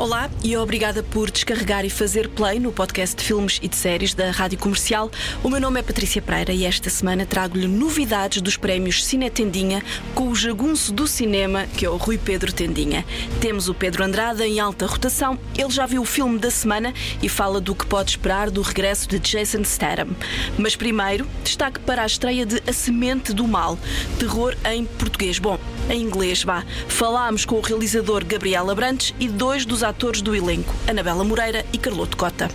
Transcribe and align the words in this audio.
Olá 0.00 0.30
e 0.42 0.56
obrigada 0.56 1.02
por 1.02 1.30
descarregar 1.30 1.84
e 1.84 1.90
fazer 1.90 2.30
play 2.30 2.58
no 2.58 2.72
podcast 2.72 3.14
de 3.14 3.22
filmes 3.22 3.60
e 3.60 3.68
de 3.68 3.76
séries 3.76 4.14
da 4.14 4.30
Rádio 4.30 4.58
Comercial. 4.58 5.10
O 5.44 5.50
meu 5.50 5.60
nome 5.60 5.78
é 5.78 5.82
Patrícia 5.82 6.22
Pereira 6.22 6.54
e 6.54 6.64
esta 6.64 6.88
semana 6.88 7.26
trago-lhe 7.26 7.68
novidades 7.68 8.40
dos 8.40 8.56
prémios 8.56 9.04
Cine 9.04 9.28
Tendinha 9.28 9.82
com 10.14 10.30
o 10.30 10.34
jagunço 10.34 10.90
do 10.90 11.06
cinema, 11.06 11.66
que 11.76 11.84
é 11.84 11.90
o 11.90 11.98
Rui 11.98 12.16
Pedro 12.16 12.50
Tendinha. 12.50 13.04
Temos 13.42 13.68
o 13.68 13.74
Pedro 13.74 14.02
Andrada 14.02 14.46
em 14.46 14.58
alta 14.58 14.86
rotação. 14.86 15.38
Ele 15.54 15.68
já 15.68 15.84
viu 15.84 16.00
o 16.00 16.06
filme 16.06 16.38
da 16.38 16.50
semana 16.50 16.94
e 17.22 17.28
fala 17.28 17.60
do 17.60 17.74
que 17.74 17.84
pode 17.84 18.12
esperar 18.12 18.50
do 18.50 18.62
regresso 18.62 19.06
de 19.06 19.18
Jason 19.18 19.64
Statham. 19.64 20.16
Mas 20.56 20.74
primeiro, 20.74 21.28
destaque 21.44 21.78
para 21.78 22.04
a 22.04 22.06
estreia 22.06 22.46
de 22.46 22.62
A 22.66 22.72
Semente 22.72 23.34
do 23.34 23.46
Mal, 23.46 23.78
terror 24.18 24.56
em 24.64 24.86
português. 24.86 25.38
Bom, 25.38 25.58
em 25.90 26.00
inglês, 26.00 26.42
vá. 26.42 26.64
Falámos 26.88 27.44
com 27.44 27.56
o 27.56 27.60
realizador 27.60 28.24
Gabriel 28.24 28.70
Abrantes 28.70 29.14
e 29.20 29.28
dois 29.28 29.66
dos 29.66 29.89
atores 29.90 30.22
do 30.22 30.34
elenco, 30.34 30.72
Anabela 30.88 31.24
Moreira 31.24 31.66
e 31.72 31.78
Carloto 31.78 32.16
Cota. 32.16 32.48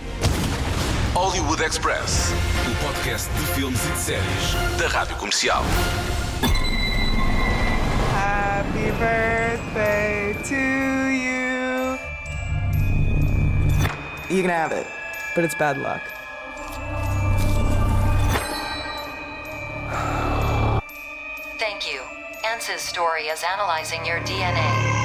Hollywood 1.14 1.62
Express. 1.62 2.32
O 2.66 2.86
podcast 2.86 3.30
de 3.34 3.46
filmes 3.54 3.80
e 3.84 3.90
de 3.90 3.98
séries 3.98 4.78
da 4.78 4.88
Rádio 4.88 5.16
Comercial. 5.16 5.62
Happy 8.14 8.90
birthday 8.98 10.34
to 10.44 10.54
you. 11.12 11.98
You 14.30 14.42
can 14.42 14.50
have 14.50 14.72
it, 14.74 14.86
but 15.34 15.44
it's 15.44 15.54
bad 15.54 15.78
luck. 15.78 16.02
Thank 21.58 21.86
you. 21.86 22.00
ANSYS 22.44 22.80
story 22.80 23.24
is 23.24 23.44
analyzing 23.44 24.04
your 24.06 24.20
DNA. 24.20 24.95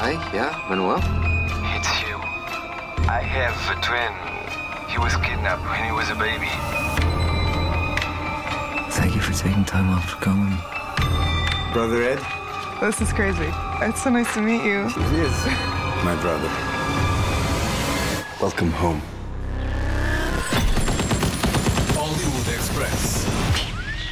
Hi, 0.00 0.12
yeah, 0.32 0.54
Manuel? 0.68 0.98
it's 1.74 1.90
you. 2.02 2.14
I 3.10 3.18
have 3.18 3.58
a 3.66 3.74
twin. 3.82 4.14
He 4.88 4.96
was 4.96 5.16
kidnapped 5.16 5.66
when 5.66 5.82
he 5.84 5.90
was 5.90 6.08
a 6.08 6.14
baby. 6.14 6.46
Thank 8.92 9.16
you 9.16 9.20
for 9.20 9.32
taking 9.32 9.64
time 9.64 9.90
off 9.90 10.08
for 10.10 10.16
coming. 10.22 10.56
Brother 11.72 12.04
Ed? 12.04 12.22
This 12.80 13.00
is 13.00 13.12
crazy. 13.12 13.50
It's 13.82 14.04
so 14.04 14.10
nice 14.10 14.32
to 14.34 14.40
meet 14.40 14.62
you. 14.62 14.86
It 14.86 15.12
is. 15.18 15.36
My 16.04 16.16
brother. 16.22 16.46
Welcome 18.40 18.70
home. 18.70 19.02
Hollywood 21.98 22.54
Express. 22.54 23.26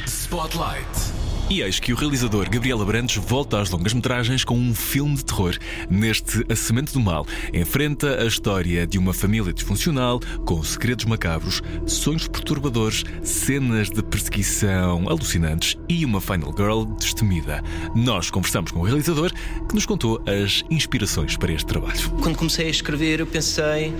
Spotlight. 0.05 1.06
E 1.49 1.61
eis 1.61 1.79
que 1.79 1.93
o 1.93 1.95
realizador 1.95 2.49
Gabriel 2.49 2.81
Abrantes 2.81 3.15
volta 3.15 3.61
às 3.61 3.69
longas-metragens 3.69 4.43
com 4.43 4.57
um 4.59 4.75
filme 4.75 5.15
de 5.15 5.23
terror. 5.23 5.57
Neste 5.89 6.45
A 6.51 6.55
Semente 6.57 6.91
do 6.91 6.99
Mal, 6.99 7.25
enfrenta 7.53 8.21
a 8.21 8.25
história 8.25 8.85
de 8.85 8.97
uma 8.97 9.13
família 9.13 9.53
disfuncional 9.53 10.19
com 10.45 10.61
segredos 10.61 11.05
macabros, 11.05 11.61
sonhos 11.85 12.27
perturbadores, 12.27 13.05
cenas 13.23 13.89
de 13.89 14.03
perseguição 14.03 15.07
alucinantes 15.07 15.77
e 15.87 16.03
uma 16.03 16.19
Final 16.19 16.53
Girl 16.53 16.83
destemida. 16.83 17.63
Nós 17.95 18.29
conversamos 18.29 18.71
com 18.71 18.81
o 18.81 18.83
realizador 18.83 19.31
que 19.69 19.73
nos 19.73 19.85
contou 19.85 20.21
as 20.27 20.65
inspirações 20.69 21.37
para 21.37 21.53
este 21.53 21.65
trabalho. 21.65 22.09
Quando 22.21 22.35
comecei 22.35 22.67
a 22.67 22.71
escrever, 22.71 23.21
eu 23.21 23.25
pensei: 23.25 23.93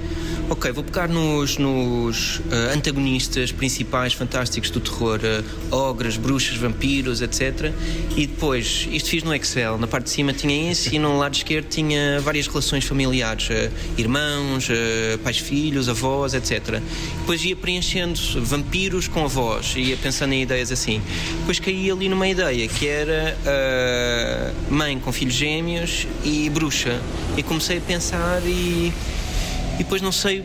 ok, 0.50 0.70
vou 0.74 0.84
pegar 0.84 1.08
nos, 1.08 1.58
nos 1.58 2.42
eh, 2.52 2.74
antagonistas 2.76 3.54
principais 3.54 4.12
fantásticos 4.12 4.70
do 4.70 4.82
terror, 4.82 5.22
eh, 5.24 5.42
ogres, 5.72 6.18
bruxas, 6.18 6.58
vampiros, 6.58 7.22
etc. 7.22 7.37
E 8.16 8.26
depois, 8.26 8.88
isto 8.92 9.10
fiz 9.10 9.24
no 9.24 9.34
Excel. 9.34 9.78
Na 9.78 9.88
parte 9.88 10.06
de 10.06 10.10
cima 10.12 10.34
tinha 10.34 10.72
isso 10.72 10.94
e 10.94 11.00
no 11.00 11.18
lado 11.18 11.36
esquerdo 11.36 11.68
tinha 11.68 12.20
várias 12.22 12.48
relações 12.48 12.86
familiares: 12.86 13.48
eh, 13.50 13.70
irmãos, 13.98 14.68
eh, 14.70 15.18
pais, 15.24 15.38
filhos, 15.38 15.88
avós, 15.88 16.34
etc. 16.34 16.82
Depois 17.20 17.44
ia 17.44 17.56
preenchendo 17.56 18.20
vampiros 18.42 19.08
com 19.08 19.26
avós, 19.26 19.74
ia 19.76 19.98
pensando 19.98 20.34
em 20.34 20.42
ideias 20.42 20.72
assim. 20.72 21.02
Depois 21.40 21.60
caí 21.60 21.92
ali 21.92 22.10
numa 22.10 22.28
ideia 22.28 22.68
que 22.68 22.88
era 22.88 23.38
eh, 23.46 24.52
mãe 24.70 25.00
com 25.00 25.12
filhos 25.12 25.36
gêmeos 25.36 26.08
e 26.24 26.50
bruxa. 26.50 27.00
E 27.38 27.44
comecei 27.44 27.78
a 27.78 27.82
pensar 27.82 28.42
e. 28.46 28.92
E 29.80 29.84
depois, 29.84 30.02
não 30.02 30.12
sei, 30.12 30.44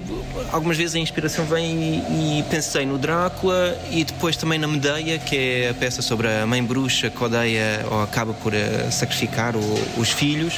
algumas 0.53 0.77
vezes 0.77 0.95
a 0.95 0.99
inspiração 0.99 1.47
vem 1.47 1.65
e, 1.65 2.39
e 2.41 2.45
pensei 2.51 2.85
no 2.85 2.99
Drácula 2.99 3.79
e 3.91 4.05
depois 4.05 4.37
também 4.37 4.59
na 4.59 4.69
Medeia, 4.69 5.19
que 5.19 5.37
é 5.37 5.69
a 5.71 5.75
peça 5.75 6.03
sobre 6.03 6.29
a 6.29 6.47
mãe 6.47 6.63
bruxa 6.63 7.09
que 7.09 7.25
odeia 7.25 7.85
ou 7.91 8.03
acaba 8.03 8.35
por 8.35 8.53
eh, 8.53 8.91
sacrificar 8.91 9.57
o- 9.57 9.83
os 9.97 10.11
filhos. 10.11 10.55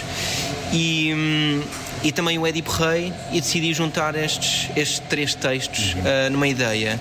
E, 0.72 1.12
hum, 1.14 1.62
e 2.02 2.10
também 2.10 2.36
o 2.36 2.44
Édipo 2.44 2.72
Rei 2.72 3.12
e 3.32 3.40
decidi 3.40 3.72
juntar 3.72 4.16
estes, 4.16 4.68
estes 4.76 4.98
três 5.08 5.36
textos 5.36 5.94
eh, 6.04 6.28
numa 6.30 6.48
ideia. 6.48 6.98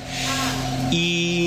E, 0.92 1.43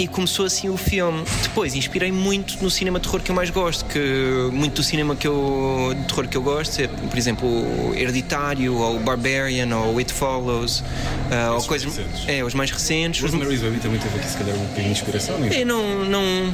e 0.00 0.08
começou 0.08 0.46
assim 0.46 0.70
o 0.70 0.78
filme. 0.78 1.22
Depois 1.42 1.74
inspirei 1.74 2.10
muito 2.10 2.62
no 2.62 2.70
cinema 2.70 2.98
de 2.98 3.06
terror 3.06 3.20
que 3.20 3.30
eu 3.30 3.34
mais 3.34 3.50
gosto, 3.50 3.84
que 3.84 4.48
muito 4.50 4.76
do 4.76 4.82
cinema 4.82 5.14
que 5.14 5.26
eu, 5.26 5.94
de 5.94 6.04
terror 6.06 6.26
que 6.26 6.36
eu 6.36 6.42
gosto 6.42 6.80
é, 6.80 6.88
por 6.88 7.18
exemplo, 7.18 7.46
o 7.46 7.94
Hereditário, 7.94 8.74
ou 8.76 8.96
o 8.96 9.00
Barbarian, 9.00 9.76
ou 9.76 9.98
It 9.98 10.10
Follows, 10.10 10.82
ah, 11.30 11.52
ou 11.54 11.62
coisas. 11.62 11.94
recentes. 11.96 12.24
É, 12.28 12.42
os 12.44 12.54
mais 12.54 12.70
recentes. 12.70 13.22
Os- 13.22 13.30
Rosemary's 13.32 13.60
Baby 13.62 13.78
também 13.78 13.98
teve 14.00 14.16
aqui, 14.18 14.28
se 14.28 14.36
calhar, 14.36 14.54
um 14.56 14.60
bocadinho 14.60 14.84
de 14.86 14.90
inspiração. 15.00 15.36
é? 15.44 15.62
eu 15.62 15.66
não, 15.66 16.04
não. 16.04 16.52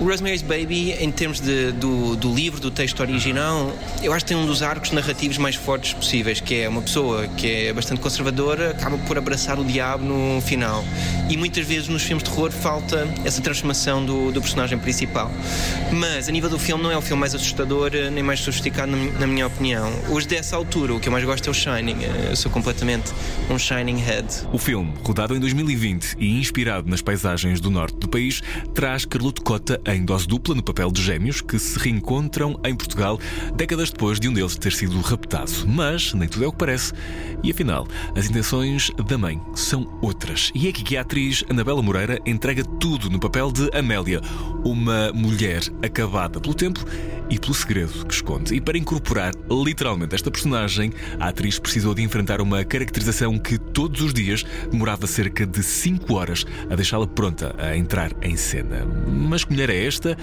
O 0.00 0.04
Rosemary's 0.04 0.42
Baby, 0.42 0.92
em 0.92 1.10
termos 1.10 1.40
de- 1.40 1.72
do, 1.72 2.16
do 2.16 2.34
livro, 2.34 2.60
do 2.60 2.70
texto 2.70 3.00
original, 3.00 3.72
eu 4.02 4.12
acho 4.12 4.24
que 4.24 4.28
tem 4.28 4.36
um 4.36 4.46
dos 4.46 4.62
arcos 4.62 4.90
narrativos 4.92 5.38
mais 5.38 5.54
fortes 5.56 5.92
possíveis, 5.92 6.40
que 6.40 6.60
é 6.62 6.68
uma 6.68 6.82
pessoa 6.82 7.26
que 7.36 7.66
é 7.68 7.72
bastante 7.72 8.00
conservadora, 8.00 8.70
acaba 8.70 8.98
por 8.98 9.16
abraçar 9.18 9.58
o 9.58 9.64
diabo 9.64 10.04
no 10.04 10.40
final. 10.40 10.84
E 11.28 11.36
muitas 11.36 11.66
vezes 11.66 11.88
nos 11.88 12.02
filmes 12.02 12.22
de 12.24 12.30
terror 12.30 12.50
falta 12.50 13.06
essa 13.24 13.40
transformação 13.40 14.04
do, 14.04 14.30
do 14.32 14.40
personagem 14.40 14.78
principal. 14.78 15.30
Mas 15.92 16.28
a 16.28 16.32
nível 16.32 16.48
do 16.50 16.58
filme 16.58 16.82
não 16.82 16.90
é 16.90 16.96
o 16.96 17.02
filme 17.02 17.20
mais 17.20 17.34
assustador 17.34 17.90
eh, 17.94 18.10
nem 18.10 18.22
mais 18.22 18.40
sofisticado, 18.40 18.90
na, 18.92 19.20
na 19.20 19.26
minha 19.26 19.46
opinião. 19.46 19.90
Os 20.10 20.26
dessa 20.26 20.56
altura, 20.56 20.94
o 20.94 21.00
que 21.00 21.08
eu 21.08 21.12
mais 21.12 21.24
gosto 21.24 21.46
é 21.46 21.50
o 21.50 21.54
Shining. 21.54 22.02
Eh, 22.04 22.28
Eu 22.30 22.36
sou 22.36 22.50
completamente 22.50 23.12
um 23.50 23.58
Shining 23.58 23.98
Head. 23.98 24.17
O 24.52 24.58
filme, 24.58 24.92
rodado 25.04 25.36
em 25.36 25.40
2020 25.40 26.16
e 26.18 26.38
inspirado 26.38 26.88
nas 26.90 27.00
paisagens 27.00 27.60
do 27.60 27.70
norte 27.70 27.96
do 27.98 28.08
país, 28.08 28.42
traz 28.74 29.04
Carloto 29.04 29.42
Cota 29.42 29.80
em 29.86 30.04
dose 30.04 30.26
dupla 30.26 30.54
no 30.54 30.62
papel 30.62 30.90
de 30.90 31.00
gêmeos 31.00 31.40
que 31.40 31.58
se 31.58 31.78
reencontram 31.78 32.58
em 32.64 32.74
Portugal 32.74 33.18
décadas 33.54 33.90
depois 33.90 34.18
de 34.18 34.28
um 34.28 34.32
deles 34.32 34.56
ter 34.56 34.72
sido 34.72 35.00
raptado. 35.00 35.52
Mas 35.66 36.12
nem 36.14 36.28
tudo 36.28 36.44
é 36.44 36.48
o 36.48 36.52
que 36.52 36.58
parece. 36.58 36.92
E 37.42 37.50
afinal, 37.50 37.86
as 38.16 38.28
intenções 38.28 38.90
da 39.06 39.16
mãe 39.16 39.40
são 39.54 39.98
outras. 40.02 40.50
E 40.54 40.66
é 40.66 40.70
aqui 40.70 40.82
que 40.82 40.96
a 40.96 41.02
atriz 41.02 41.44
Anabela 41.48 41.82
Moreira 41.82 42.18
entrega 42.26 42.64
tudo 42.64 43.08
no 43.08 43.20
papel 43.20 43.52
de 43.52 43.70
Amélia, 43.72 44.20
uma 44.64 45.12
mulher 45.12 45.62
acabada 45.82 46.40
pelo 46.40 46.54
tempo 46.54 46.84
e 47.30 47.38
pelo 47.38 47.54
segredo 47.54 48.06
que 48.06 48.14
esconde. 48.14 48.54
E 48.54 48.60
para 48.60 48.78
incorporar 48.78 49.32
literalmente 49.50 50.14
esta 50.14 50.30
personagem, 50.30 50.92
a 51.20 51.28
atriz 51.28 51.58
precisou 51.58 51.94
de 51.94 52.02
enfrentar 52.02 52.40
uma 52.40 52.64
caracterização 52.64 53.38
que 53.38 53.58
todos 53.58 54.00
os 54.00 54.07
dias 54.12 54.44
demorava 54.70 55.06
cerca 55.06 55.46
de 55.46 55.62
5 55.62 56.14
horas 56.14 56.44
a 56.70 56.74
deixá-la 56.74 57.06
pronta 57.06 57.54
a 57.58 57.76
entrar 57.76 58.12
em 58.22 58.36
cena. 58.36 58.84
Mas 59.06 59.44
que 59.44 59.52
mulher 59.52 59.70
é 59.70 59.86
esta? 59.86 60.16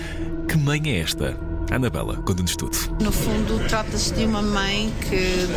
Que 0.47 0.57
mãe 0.57 0.81
é 0.85 0.99
esta? 0.99 1.37
Anabela, 1.71 2.15
conta-nos 2.17 2.55
tudo. 2.55 2.77
No 3.01 3.11
fundo, 3.11 3.59
trata-se 3.67 4.13
de 4.13 4.23
uma 4.25 4.41
mãe 4.41 4.93
que 5.09 5.47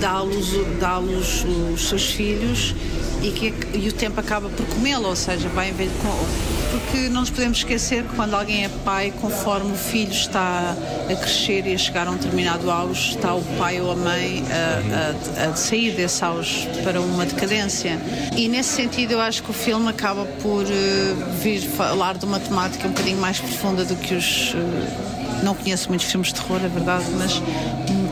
dá 0.00 0.10
à 0.12 0.20
luz, 0.22 0.48
dá 0.80 0.98
luz 0.98 1.44
os 1.72 1.88
seus 1.88 2.10
filhos 2.12 2.74
e, 3.22 3.30
que, 3.30 3.54
e 3.76 3.88
o 3.88 3.92
tempo 3.92 4.20
acaba 4.20 4.48
por 4.50 4.66
comê-lo, 4.66 5.08
ou 5.08 5.16
seja, 5.16 5.48
vai 5.48 5.70
em 5.70 5.72
vez 5.72 5.90
de 5.90 5.96
com- 5.98 6.26
porque 6.72 7.08
não 7.10 7.20
nos 7.20 7.30
podemos 7.30 7.58
esquecer 7.58 8.02
que 8.04 8.16
quando 8.16 8.34
alguém 8.34 8.64
é 8.64 8.70
pai, 8.84 9.12
conforme 9.20 9.72
o 9.72 9.76
filho 9.76 10.10
está 10.10 10.74
a 11.10 11.14
crescer 11.14 11.66
e 11.66 11.74
a 11.74 11.78
chegar 11.78 12.08
a 12.08 12.10
um 12.10 12.16
determinado 12.16 12.70
auge, 12.70 13.10
está 13.10 13.34
o 13.34 13.42
pai 13.58 13.78
ou 13.80 13.92
a 13.92 13.96
mãe 13.96 14.42
a, 14.50 15.42
a- 15.44 15.50
a 15.50 15.54
sair 15.56 15.92
desse 15.92 16.24
auge 16.24 16.66
para 16.82 17.00
uma 17.00 17.26
decadência. 17.26 17.98
E 18.36 18.48
nesse 18.48 18.70
sentido, 18.70 19.12
eu 19.12 19.20
acho 19.20 19.42
que 19.42 19.50
o 19.50 19.54
filme 19.54 19.88
acaba 19.90 20.24
por 20.42 20.64
eh, 20.64 21.14
vir 21.42 21.60
falar 21.60 22.16
de 22.16 22.24
uma 22.24 22.40
temática 22.40 22.88
um 22.88 22.90
bocadinho 22.90 23.18
mais 23.18 23.38
profunda 23.38 23.84
do 23.84 23.94
que 23.96 24.14
os. 24.14 24.54
eh, 24.56 25.12
não 25.44 25.54
conheço 25.56 25.88
muitos 25.88 26.06
filmes 26.06 26.28
de 26.28 26.34
terror, 26.34 26.60
é 26.64 26.68
verdade, 26.68 27.04
mas 27.18 27.42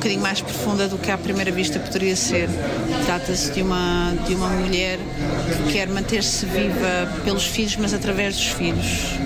bocadinho 0.00 0.22
mais 0.22 0.40
profunda 0.40 0.88
do 0.88 0.96
que 0.96 1.10
à 1.10 1.18
primeira 1.18 1.52
vista 1.52 1.78
poderia 1.78 2.16
ser. 2.16 2.48
Trata-se 3.04 3.52
de 3.52 3.60
uma, 3.60 4.14
de 4.26 4.34
uma 4.34 4.48
mulher 4.48 4.98
que 5.66 5.72
quer 5.72 5.88
manter-se 5.88 6.46
viva 6.46 7.20
pelos 7.22 7.44
filhos, 7.44 7.76
mas 7.76 7.92
através 7.92 8.34
dos 8.34 8.46
filhos. 8.46 9.18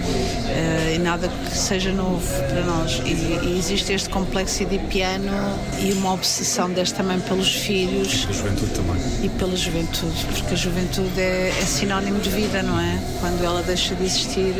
Eh, 0.49 0.99
nada 1.01 1.29
que 1.29 1.57
seja 1.57 1.93
novo 1.93 2.27
para 2.49 2.63
nós. 2.65 3.01
E, 3.05 3.11
e 3.11 3.57
existe 3.59 3.93
este 3.93 4.09
complexo 4.09 4.63
edipiano 4.63 5.33
e 5.81 5.93
uma 5.93 6.13
obsessão 6.13 6.71
desta 6.71 7.03
mãe 7.03 7.21
pelos 7.21 7.55
filhos. 7.55 8.25
E 8.25 8.27
pela 8.27 8.33
juventude 8.35 8.71
também. 8.73 8.97
E 9.23 9.29
pela 9.29 9.57
juventude, 9.57 10.27
porque 10.33 10.55
a 10.55 10.57
juventude 10.57 11.21
é, 11.21 11.49
é 11.51 11.67
sinónimo 11.67 12.19
de 12.19 12.31
vida, 12.31 12.63
não 12.63 12.81
é? 12.81 12.99
Quando 13.21 13.45
ela 13.45 13.63
deixa 13.63 13.95
de 13.95 14.05
existir, 14.05 14.55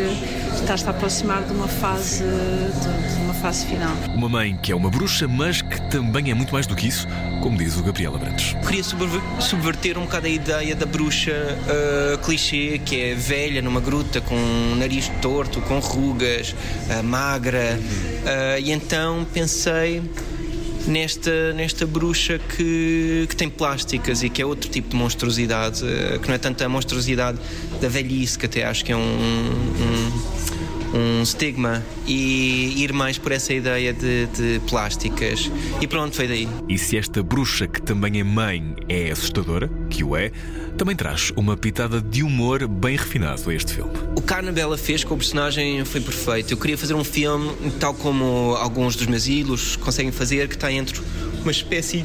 está-se 0.55 0.87
a 0.87 0.91
aproximar 0.91 1.43
de 1.43 1.53
uma 1.53 1.69
fase, 1.69 2.23
de, 2.23 3.15
de 3.15 3.23
uma 3.23 3.35
fase 3.35 3.67
final. 3.67 3.95
Uma 4.15 4.29
mãe 4.29 4.57
que 4.63 4.71
é 4.71 4.77
uma 4.77 4.91
bruxa, 4.91 5.27
mas 5.27 5.61
que 5.61 5.81
também 5.91 6.04
é 6.27 6.35
muito 6.35 6.53
mais 6.53 6.67
do 6.67 6.75
que 6.75 6.87
isso, 6.87 7.07
como 7.41 7.59
diz 7.59 7.77
o 7.77 7.83
Gabriel 7.83 8.15
Abrantes. 8.15 8.55
Queria 8.67 8.83
subverter 9.41 9.99
um 9.99 10.03
bocado 10.03 10.27
a 10.27 10.31
ideia 10.31 10.75
da 10.75 10.87
bruxa 10.87 11.33
uh, 11.33 12.19
clichê, 12.19 12.81
que 12.85 13.01
é 13.01 13.15
velha 13.15 13.61
numa 13.61 13.81
gruta, 13.81 14.21
com 14.21 14.35
um 14.35 14.77
nariz 14.77 15.11
torto, 15.21 15.61
com 15.63 15.79
rugas, 15.79 16.53
uh, 16.53 17.03
magra. 17.03 17.79
Uh, 17.79 18.61
e 18.61 18.71
então 18.71 19.27
pensei 19.33 20.03
nesta, 20.87 21.53
nesta 21.53 21.87
bruxa 21.87 22.39
que, 22.39 23.27
que 23.29 23.37
tem 23.37 23.49
plásticas 23.49 24.23
e 24.23 24.29
que 24.29 24.41
é 24.41 24.47
outro 24.47 24.71
tipo 24.71 24.91
de 24.91 24.97
monstruosidade, 24.97 25.83
que 26.23 26.29
não 26.29 26.35
é 26.35 26.39
tanto 26.39 26.63
a 26.63 26.69
monstruosidade 26.69 27.39
da 27.81 27.89
velhice, 27.89 28.39
que 28.39 28.47
até 28.47 28.65
acho 28.65 28.85
que 28.85 28.93
é 28.93 28.97
um, 28.97 29.01
um 29.01 30.34
um 30.95 31.23
estigma 31.23 31.85
e 32.07 32.83
ir 32.83 32.93
mais 32.93 33.19
por 33.19 33.33
essa 33.33 33.53
ideia 33.53 33.93
de, 33.93 34.27
de 34.27 34.61
plásticas. 34.69 35.51
E 35.81 35.87
pronto, 35.87 36.15
foi 36.15 36.29
daí. 36.29 36.49
E 36.69 36.79
se 36.79 36.97
esta 36.97 37.23
bruxa, 37.23 37.67
que 37.67 37.83
também 37.83 38.21
é 38.21 38.25
mãe, 38.25 38.77
é 38.89 39.11
assustadora, 39.11 39.69
que 39.91 40.05
o 40.05 40.17
é, 40.17 40.31
também 40.79 40.95
traz 40.95 41.33
uma 41.37 41.57
pitada 41.57 42.01
de 42.01 42.23
humor 42.23 42.67
bem 42.69 42.97
refinado 42.97 43.51
a 43.51 43.55
este 43.55 43.75
filme. 43.75 43.93
O 44.17 44.23
que 44.23 44.33
a 44.33 44.39
Annabella 44.39 44.79
fez 44.79 45.03
com 45.03 45.15
o 45.15 45.19
personagem 45.19 45.85
foi 45.85 46.01
perfeito. 46.01 46.53
Eu 46.53 46.57
queria 46.57 46.79
fazer 46.79 46.95
um 46.95 47.05
filme 47.05 47.51
tal 47.81 47.95
como 47.95 48.55
alguns 48.57 48.95
dos 48.95 49.07
meus 49.07 49.27
ídolos 49.27 49.77
conseguem 49.77 50.13
fazer, 50.13 50.49
que 50.49 50.55
está 50.55 50.71
entre 50.71 51.01
uma 51.43 51.51
espécie 51.51 52.05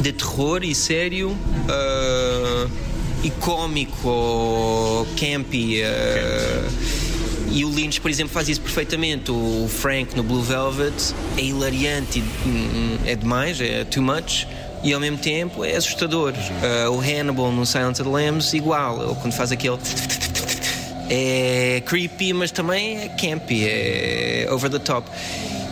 de 0.00 0.12
terror 0.12 0.62
e 0.62 0.74
sério. 0.74 1.30
Uh, 1.30 2.90
e 3.22 3.30
cómico 3.32 4.08
ou 4.08 5.06
campy. 5.14 5.82
Uh, 5.82 6.99
e 7.50 7.64
o 7.64 7.70
Lynch, 7.70 8.00
por 8.00 8.10
exemplo, 8.10 8.32
faz 8.32 8.48
isso 8.48 8.60
perfeitamente. 8.60 9.30
O 9.30 9.68
Frank 9.68 10.16
no 10.16 10.22
Blue 10.22 10.42
Velvet 10.42 10.94
é 11.36 11.42
hilariante, 11.42 12.22
e, 12.46 12.98
é 13.04 13.16
demais, 13.16 13.60
é 13.60 13.84
too 13.84 14.02
much 14.02 14.46
e 14.82 14.92
ao 14.92 15.00
mesmo 15.00 15.18
tempo 15.18 15.64
é 15.64 15.76
assustador. 15.76 16.32
Uh, 16.32 16.90
o 16.90 17.00
Hannibal 17.00 17.52
no 17.52 17.66
Silence 17.66 18.00
of 18.00 18.10
the 18.10 18.16
Lambs, 18.16 18.52
igual, 18.54 19.02
ele 19.02 19.14
quando 19.16 19.32
faz 19.32 19.52
aquele. 19.52 19.78
É 21.12 21.82
creepy, 21.86 22.32
mas 22.32 22.52
também 22.52 22.98
é 22.98 23.08
campy, 23.08 23.66
é 23.66 24.48
over 24.48 24.70
the 24.70 24.78
top. 24.78 25.10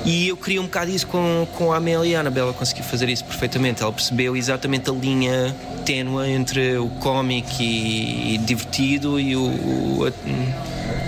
E 0.04 0.26
eu 0.26 0.36
queria 0.36 0.60
um 0.60 0.64
bocado 0.64 0.90
isso 0.90 1.06
com, 1.06 1.46
com 1.56 1.72
a 1.72 1.76
Amélia 1.76 2.18
a 2.18 2.20
Annabella 2.22 2.52
conseguiu 2.52 2.82
fazer 2.82 3.08
isso 3.08 3.24
perfeitamente. 3.24 3.80
Ela 3.80 3.92
percebeu 3.92 4.36
exatamente 4.36 4.90
a 4.90 4.92
linha 4.92 5.54
ténua 5.86 6.28
entre 6.28 6.76
o 6.78 6.88
cómico 6.88 7.50
e, 7.60 8.34
e 8.34 8.38
divertido 8.38 9.20
e 9.20 9.36
o, 9.36 9.42
o 9.42 10.12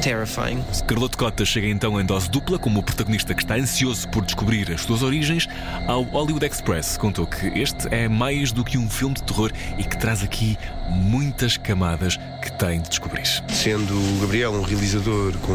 terrifying. 0.01 0.65
Carlote 0.87 1.17
Cota 1.17 1.45
chega 1.45 1.69
então 1.69 2.01
em 2.01 2.05
dose 2.05 2.31
dupla 2.31 2.59
como 2.59 2.81
o 2.81 2.83
protagonista 2.83 3.35
que 3.35 3.43
está 3.43 3.57
ansioso 3.57 4.09
por 4.09 4.25
descobrir 4.25 4.71
as 4.73 4.81
suas 4.83 5.03
origens. 5.03 5.47
Ao 5.87 6.03
Hollywood 6.03 6.47
Express 6.47 6.97
contou 6.97 7.27
que 7.27 7.47
este 7.59 7.87
é 7.95 8.09
mais 8.09 8.51
do 8.51 8.65
que 8.65 8.79
um 8.79 8.89
filme 8.89 9.15
de 9.15 9.23
terror 9.23 9.53
e 9.79 9.85
que 9.85 9.99
traz 9.99 10.23
aqui 10.23 10.59
muitas 10.89 11.57
camadas 11.57 12.17
que 12.43 12.51
tem 12.53 12.81
de 12.81 12.89
descobrir. 12.89 13.27
Sendo 13.49 13.95
o 13.95 14.21
Gabriel 14.23 14.53
um 14.53 14.63
realizador 14.63 15.37
com, 15.39 15.55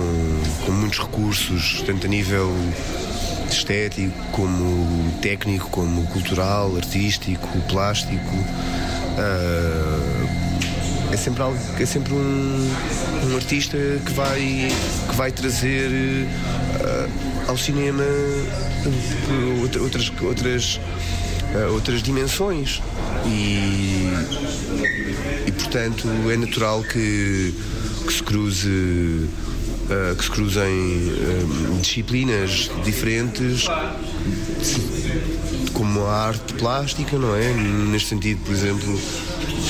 com 0.65 0.71
muitos 0.71 0.99
recursos, 0.99 1.81
tanto 1.85 2.05
a 2.05 2.09
nível 2.09 2.53
estético, 3.49 4.15
como 4.31 5.11
técnico, 5.21 5.69
como 5.69 6.05
cultural, 6.07 6.75
artístico, 6.75 7.47
plástico. 7.69 8.35
Uh, 9.17 10.45
é 11.11 11.17
sempre 11.17 11.43
algo, 11.43 11.57
é 11.79 11.85
sempre 11.85 12.13
um, 12.13 12.69
artista 13.35 13.77
que 14.05 14.11
vai 14.13 14.71
que 15.09 15.15
vai 15.15 15.31
trazer 15.31 15.89
uh, 15.89 17.49
ao 17.49 17.57
cinema 17.57 18.03
outras 19.81 20.11
outras 20.21 20.75
uh, 20.75 21.73
outras 21.73 22.01
dimensões 22.01 22.81
e 23.25 24.09
e 25.45 25.51
portanto 25.51 26.07
é 26.31 26.37
natural 26.37 26.83
que, 26.83 27.53
que 28.05 28.13
se 28.13 28.23
cruze 28.23 28.69
uh, 28.69 30.15
que 30.17 30.23
se 30.23 30.31
cruzem 30.31 31.13
disciplinas 31.81 32.69
diferentes 32.83 33.67
como 35.75 36.05
a 36.05 36.27
arte 36.27 36.53
plástica, 36.53 37.17
não 37.17 37.35
é? 37.35 37.53
Neste 37.53 38.09
sentido, 38.09 38.41
por 38.45 38.53
exemplo, 38.53 38.99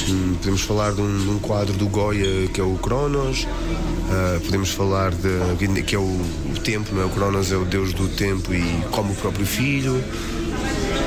podemos 0.01 0.61
falar 0.61 0.93
de 0.93 1.01
um, 1.01 1.17
de 1.17 1.29
um, 1.29 1.39
quadro 1.39 1.73
do 1.73 1.87
Goya 1.87 2.47
que 2.53 2.59
é 2.59 2.63
o 2.63 2.75
Cronos, 2.75 3.43
uh, 3.43 4.39
podemos 4.41 4.71
falar 4.71 5.11
de 5.11 5.83
que 5.83 5.95
é 5.95 5.99
o, 5.99 6.01
o, 6.01 6.59
tempo, 6.63 6.93
não 6.93 7.03
é? 7.03 7.05
O 7.05 7.09
Cronos 7.09 7.51
é 7.51 7.57
o 7.57 7.65
deus 7.65 7.93
do 7.93 8.07
tempo 8.07 8.53
e 8.53 8.63
como 8.91 9.13
o 9.13 9.15
próprio 9.15 9.45
filho. 9.45 10.03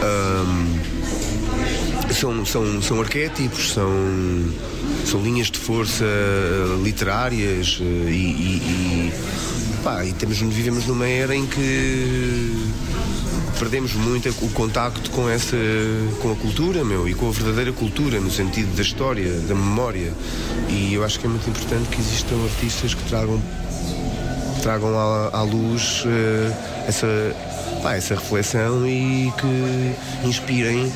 Um, 0.03 0.99
são, 2.13 2.45
são, 2.45 2.83
são 2.83 3.01
arquétipos, 3.01 3.73
são, 3.73 3.91
são 5.05 5.23
linhas 5.23 5.51
de 5.51 5.59
força 5.59 6.05
literárias 6.83 7.79
uh, 7.81 7.83
e, 7.83 8.15
e, 8.15 9.13
e, 9.13 9.13
pá, 9.83 10.05
e 10.05 10.13
temos, 10.13 10.39
vivemos 10.39 10.87
numa 10.87 11.07
era 11.07 11.35
em 11.35 11.47
que 11.47 12.69
perdemos 13.59 13.93
muito 13.95 14.29
o 14.29 14.51
contacto 14.51 15.11
com 15.11 15.29
essa 15.29 15.57
com 16.23 16.33
a 16.33 16.37
cultura, 16.37 16.85
meu, 16.85 17.09
e 17.09 17.15
com 17.15 17.29
a 17.29 17.33
verdadeira 17.33 17.73
cultura, 17.73 18.21
no 18.21 18.31
sentido 18.31 18.75
da 18.77 18.83
história, 18.83 19.33
da 19.41 19.55
memória. 19.55 20.13
E 20.69 20.95
eu 20.95 21.05
acho 21.05 21.19
que 21.19 21.27
é 21.27 21.29
muito 21.29 21.49
importante 21.51 21.89
que 21.89 22.01
existam 22.01 22.37
artistas 22.45 22.95
que 22.95 23.03
tragam 23.09 23.43
tragam 24.63 24.97
à, 24.97 25.31
à 25.33 25.43
luz 25.43 26.05
uh, 26.05 26.55
essa, 26.87 27.07
pá, 27.83 27.95
essa 27.95 28.15
reflexão 28.15 28.87
e 28.87 29.33
que 29.39 30.27
inspirem 30.27 30.93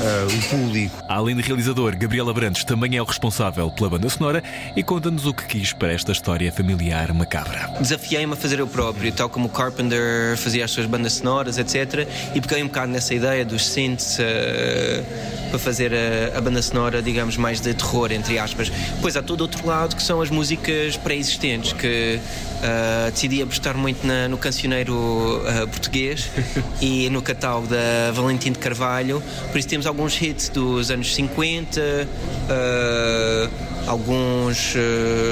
uh, 0.00 0.26
o 0.26 0.48
público. 0.48 1.04
Além 1.08 1.36
de 1.36 1.42
realizador, 1.42 1.96
Gabriela 1.96 2.32
Brandes 2.32 2.64
também 2.64 2.96
é 2.96 3.02
o 3.02 3.04
responsável 3.04 3.70
pela 3.70 3.90
banda 3.90 4.08
sonora 4.08 4.42
e 4.76 4.82
conta-nos 4.82 5.26
o 5.26 5.34
que 5.34 5.46
quis 5.46 5.72
para 5.72 5.92
esta 5.92 6.12
história 6.12 6.50
familiar 6.52 7.12
macabra. 7.12 7.70
Desafiei-me 7.80 8.32
a 8.32 8.36
fazer 8.36 8.58
eu 8.58 8.66
próprio, 8.66 9.12
tal 9.12 9.28
como 9.28 9.46
o 9.46 9.50
Carpenter 9.50 10.36
fazia 10.36 10.64
as 10.64 10.70
suas 10.70 10.86
bandas 10.86 11.14
sonoras, 11.14 11.58
etc. 11.58 12.08
E 12.34 12.40
peguei 12.40 12.62
um 12.62 12.66
bocado 12.66 12.92
nessa 12.92 13.14
ideia 13.14 13.44
dos 13.44 13.66
synths. 13.66 14.18
Uh 14.18 15.43
para 15.50 15.58
fazer 15.58 15.92
a, 15.94 16.38
a, 16.38 16.40
banda 16.40 16.60
sonora, 16.62 17.02
digamos, 17.02 17.36
mais 17.36 17.60
de 17.60 17.74
terror, 17.74 18.12
entre 18.12 18.38
aspas. 18.38 18.70
Pois 19.00 19.16
há 19.16 19.22
todo 19.22 19.42
outro 19.42 19.66
lado 19.66 19.96
que 19.96 20.02
são 20.02 20.20
as 20.20 20.30
músicas 20.30 20.96
pré-existentes, 20.96 21.72
que 21.72 22.18
uh, 22.18 23.10
decidi 23.10 23.42
apostar 23.42 23.76
muito 23.76 24.06
na, 24.06 24.28
no 24.28 24.38
cancioneiro 24.38 24.94
uh, 24.94 25.68
português 25.68 26.30
e 26.80 27.08
no 27.10 27.22
catálogo 27.22 27.68
da 27.68 28.10
Valentim 28.12 28.52
de 28.52 28.58
Carvalho. 28.58 29.22
Por 29.50 29.58
isso 29.58 29.68
temos 29.68 29.86
alguns 29.86 30.20
hits 30.20 30.48
dos 30.48 30.90
anos 30.90 31.14
50, 31.14 31.80
uh, 31.80 33.73
alguns 33.86 34.74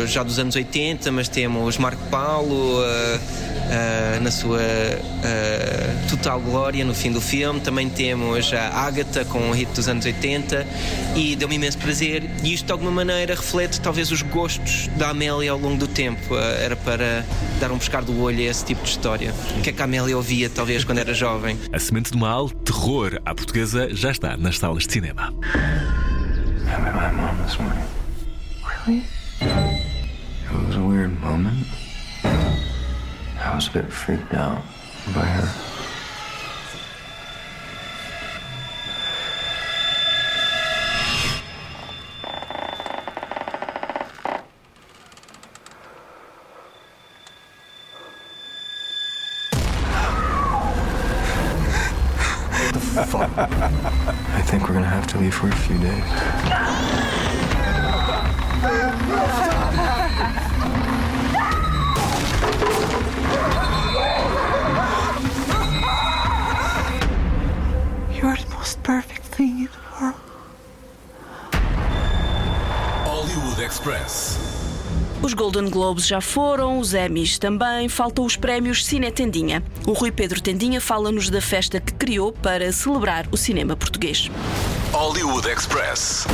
já 0.06 0.22
dos 0.22 0.38
anos 0.38 0.54
80, 0.54 1.10
mas 1.10 1.28
temos 1.28 1.78
Marco 1.78 2.02
Paulo 2.10 2.80
uh, 3.72 4.22
na 4.22 4.30
sua 4.30 4.58
uh, 4.58 6.08
total 6.08 6.40
glória 6.40 6.84
no 6.84 6.94
fim 6.94 7.10
do 7.10 7.20
filme. 7.20 7.60
Também 7.60 7.88
temos 7.88 8.52
a 8.52 8.68
Agatha 8.68 9.24
com 9.24 9.50
o 9.50 9.52
hit 9.52 9.70
dos 9.72 9.88
anos 9.88 10.04
80 10.04 10.66
e 11.16 11.36
deu-me 11.36 11.56
imenso 11.56 11.78
prazer. 11.78 12.28
E 12.42 12.52
isto 12.52 12.66
de 12.66 12.72
alguma 12.72 12.90
maneira 12.90 13.34
reflete 13.34 13.80
talvez 13.80 14.10
os 14.10 14.22
gostos 14.22 14.88
da 14.96 15.10
Amélia 15.10 15.52
ao 15.52 15.58
longo 15.58 15.78
do 15.78 15.86
tempo. 15.86 16.34
Uh, 16.34 16.38
era 16.38 16.76
para 16.76 17.24
dar 17.60 17.72
um 17.72 17.78
pescar 17.78 18.04
do 18.04 18.20
olho 18.20 18.38
a 18.38 18.42
esse 18.42 18.64
tipo 18.64 18.82
de 18.82 18.90
história. 18.90 19.34
O 19.58 19.62
que 19.62 19.70
é 19.70 19.72
que 19.72 19.80
a 19.80 19.84
Amélia 19.84 20.16
ouvia 20.16 20.50
talvez 20.50 20.84
quando 20.84 20.98
era 20.98 21.14
jovem? 21.14 21.58
A 21.72 21.78
Semente 21.78 22.10
do 22.10 22.18
Mal, 22.18 22.50
terror 22.50 23.20
à 23.24 23.34
portuguesa, 23.34 23.88
já 23.92 24.10
está 24.10 24.36
nas 24.36 24.58
salas 24.58 24.86
de 24.86 24.92
cinema. 24.92 25.32
It 28.84 29.04
was 30.50 30.74
a 30.74 30.84
weird 30.84 31.20
moment. 31.20 31.68
I 32.24 33.52
was 33.54 33.68
a 33.68 33.72
bit 33.72 33.92
freaked 33.92 34.34
out 34.34 34.60
by 35.14 35.24
her. 35.24 35.71
Golden 75.42 75.70
Globes 75.70 76.06
já 76.06 76.20
foram, 76.20 76.78
os 76.78 76.94
Emmys 76.94 77.36
também, 77.36 77.88
faltam 77.88 78.24
os 78.24 78.36
prémios 78.36 78.86
Cine 78.86 79.10
Tendinha. 79.10 79.60
O 79.84 79.92
Rui 79.92 80.12
Pedro 80.12 80.40
Tendinha 80.40 80.80
fala-nos 80.80 81.28
da 81.28 81.40
festa 81.40 81.80
que 81.80 81.92
criou 81.94 82.32
para 82.32 82.70
celebrar 82.70 83.26
o 83.32 83.36
cinema 83.36 83.74
português. 83.74 84.30
Hollywood 84.92 85.48
Express. 85.48 86.28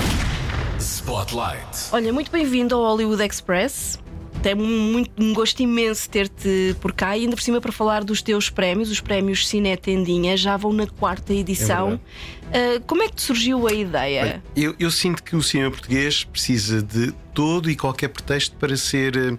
Spotlight. 0.79 1.88
Olha, 1.91 2.12
muito 2.12 2.31
bem-vindo 2.31 2.75
ao 2.75 2.83
Hollywood 2.83 3.25
Express. 3.25 3.99
Tem 4.43 4.55
muito, 4.55 5.11
um 5.19 5.33
gosto 5.33 5.61
imenso 5.61 6.09
ter-te 6.11 6.77
por 6.79 6.93
cá 6.93 7.17
e 7.17 7.23
ainda 7.23 7.35
por 7.35 7.43
cima 7.43 7.62
para 7.62 7.73
falar 7.73 8.05
dos 8.05 8.21
teus 8.21 8.50
prémios, 8.50 8.91
os 8.91 9.00
prémios 9.00 9.49
Cine 9.49 9.75
Tendinha, 9.79 10.37
já 10.37 10.55
vão 10.59 10.71
na 10.71 10.87
quarta 10.87 11.33
edição. 11.33 11.95
Uh, 11.95 12.81
como 12.87 13.03
é 13.03 13.09
que 13.09 13.17
te 13.17 13.23
surgiu 13.23 13.67
a 13.67 13.73
ideia? 13.73 14.23
Olha, 14.23 14.43
eu, 14.55 14.75
eu 14.79 14.91
sinto 14.91 15.23
que 15.23 15.35
o 15.35 15.43
cinema 15.43 15.71
português 15.71 16.25
precisa 16.25 16.83
de 16.83 17.12
todo 17.38 17.71
e 17.71 17.76
qualquer 17.76 18.09
pretexto 18.09 18.57
para 18.57 18.76
ser 18.76 19.38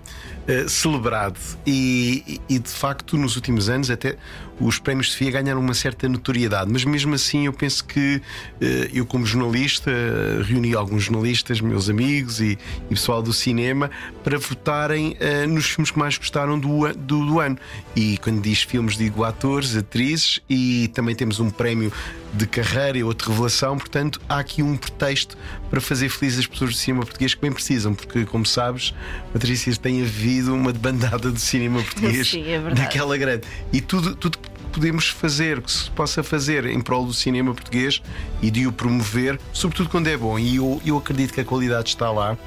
uh, 0.49 0.67
celebrado. 0.67 1.39
E, 1.65 2.41
e, 2.49 2.59
de 2.59 2.69
facto, 2.69 3.17
nos 3.17 3.35
últimos 3.35 3.69
anos, 3.69 3.89
até 3.89 4.17
os 4.59 4.77
prémios 4.77 5.11
Sofia 5.11 5.31
ganharam 5.31 5.61
uma 5.61 5.73
certa 5.73 6.09
notoriedade. 6.09 6.69
Mas 6.71 6.83
mesmo 6.83 7.15
assim, 7.15 7.45
eu 7.45 7.53
penso 7.53 7.85
que 7.85 8.17
uh, 8.17 8.65
eu, 8.93 9.05
como 9.05 9.25
jornalista, 9.25 9.91
uh, 9.91 10.43
reuni 10.43 10.73
alguns 10.73 11.03
jornalistas, 11.03 11.61
meus 11.61 11.89
amigos 11.89 12.41
e, 12.41 12.57
e 12.89 12.95
pessoal 12.95 13.21
do 13.21 13.31
cinema, 13.31 13.89
para 14.23 14.37
votarem 14.37 15.17
nos 15.47 15.65
filmes 15.67 15.91
que 15.91 15.99
mais 15.99 16.17
gostaram 16.17 16.59
do, 16.59 16.91
do, 16.93 17.25
do 17.25 17.39
ano. 17.39 17.57
E 17.95 18.17
quando 18.17 18.41
diz 18.41 18.63
filmes, 18.63 18.97
digo 18.97 19.23
atores, 19.23 19.75
atrizes 19.75 20.39
e 20.49 20.89
também 20.89 21.15
temos 21.15 21.39
um 21.39 21.49
prémio 21.49 21.91
de 22.33 22.45
carreira 22.45 22.97
e 22.97 23.03
outra 23.03 23.29
revelação. 23.29 23.77
Portanto, 23.77 24.21
há 24.27 24.39
aqui 24.39 24.61
um 24.61 24.77
pretexto 24.77 25.37
para 25.69 25.81
fazer 25.81 26.09
felizes 26.09 26.39
as 26.39 26.47
pessoas 26.47 26.71
do 26.71 26.77
cinema 26.77 27.03
português 27.03 27.33
que 27.33 27.41
bem 27.41 27.51
precisam, 27.51 27.93
porque, 27.93 28.25
como 28.25 28.45
sabes, 28.45 28.93
Patrícia, 29.33 29.75
tem 29.75 30.01
havido 30.01 30.38
uma 30.47 30.71
debandada 30.71 31.31
de 31.31 31.41
cinema 31.41 31.81
português 31.81 32.29
Sim, 32.29 32.49
é 32.49 32.59
daquela 32.73 33.17
grande. 33.17 33.43
E 33.73 33.81
tudo, 33.81 34.15
tudo 34.15 34.37
podemos 34.69 35.09
fazer, 35.09 35.61
que 35.61 35.71
se 35.71 35.89
possa 35.91 36.23
fazer 36.23 36.65
em 36.65 36.79
prol 36.79 37.05
do 37.05 37.13
cinema 37.13 37.53
português 37.53 38.01
e 38.41 38.49
de 38.49 38.67
o 38.67 38.71
promover, 38.71 39.39
sobretudo 39.51 39.89
quando 39.89 40.07
é 40.07 40.15
bom. 40.15 40.37
E 40.39 40.57
eu, 40.57 40.81
eu 40.85 40.97
acredito 40.97 41.33
que 41.33 41.41
a 41.41 41.45
qualidade 41.45 41.89
está 41.89 42.11
lá, 42.11 42.37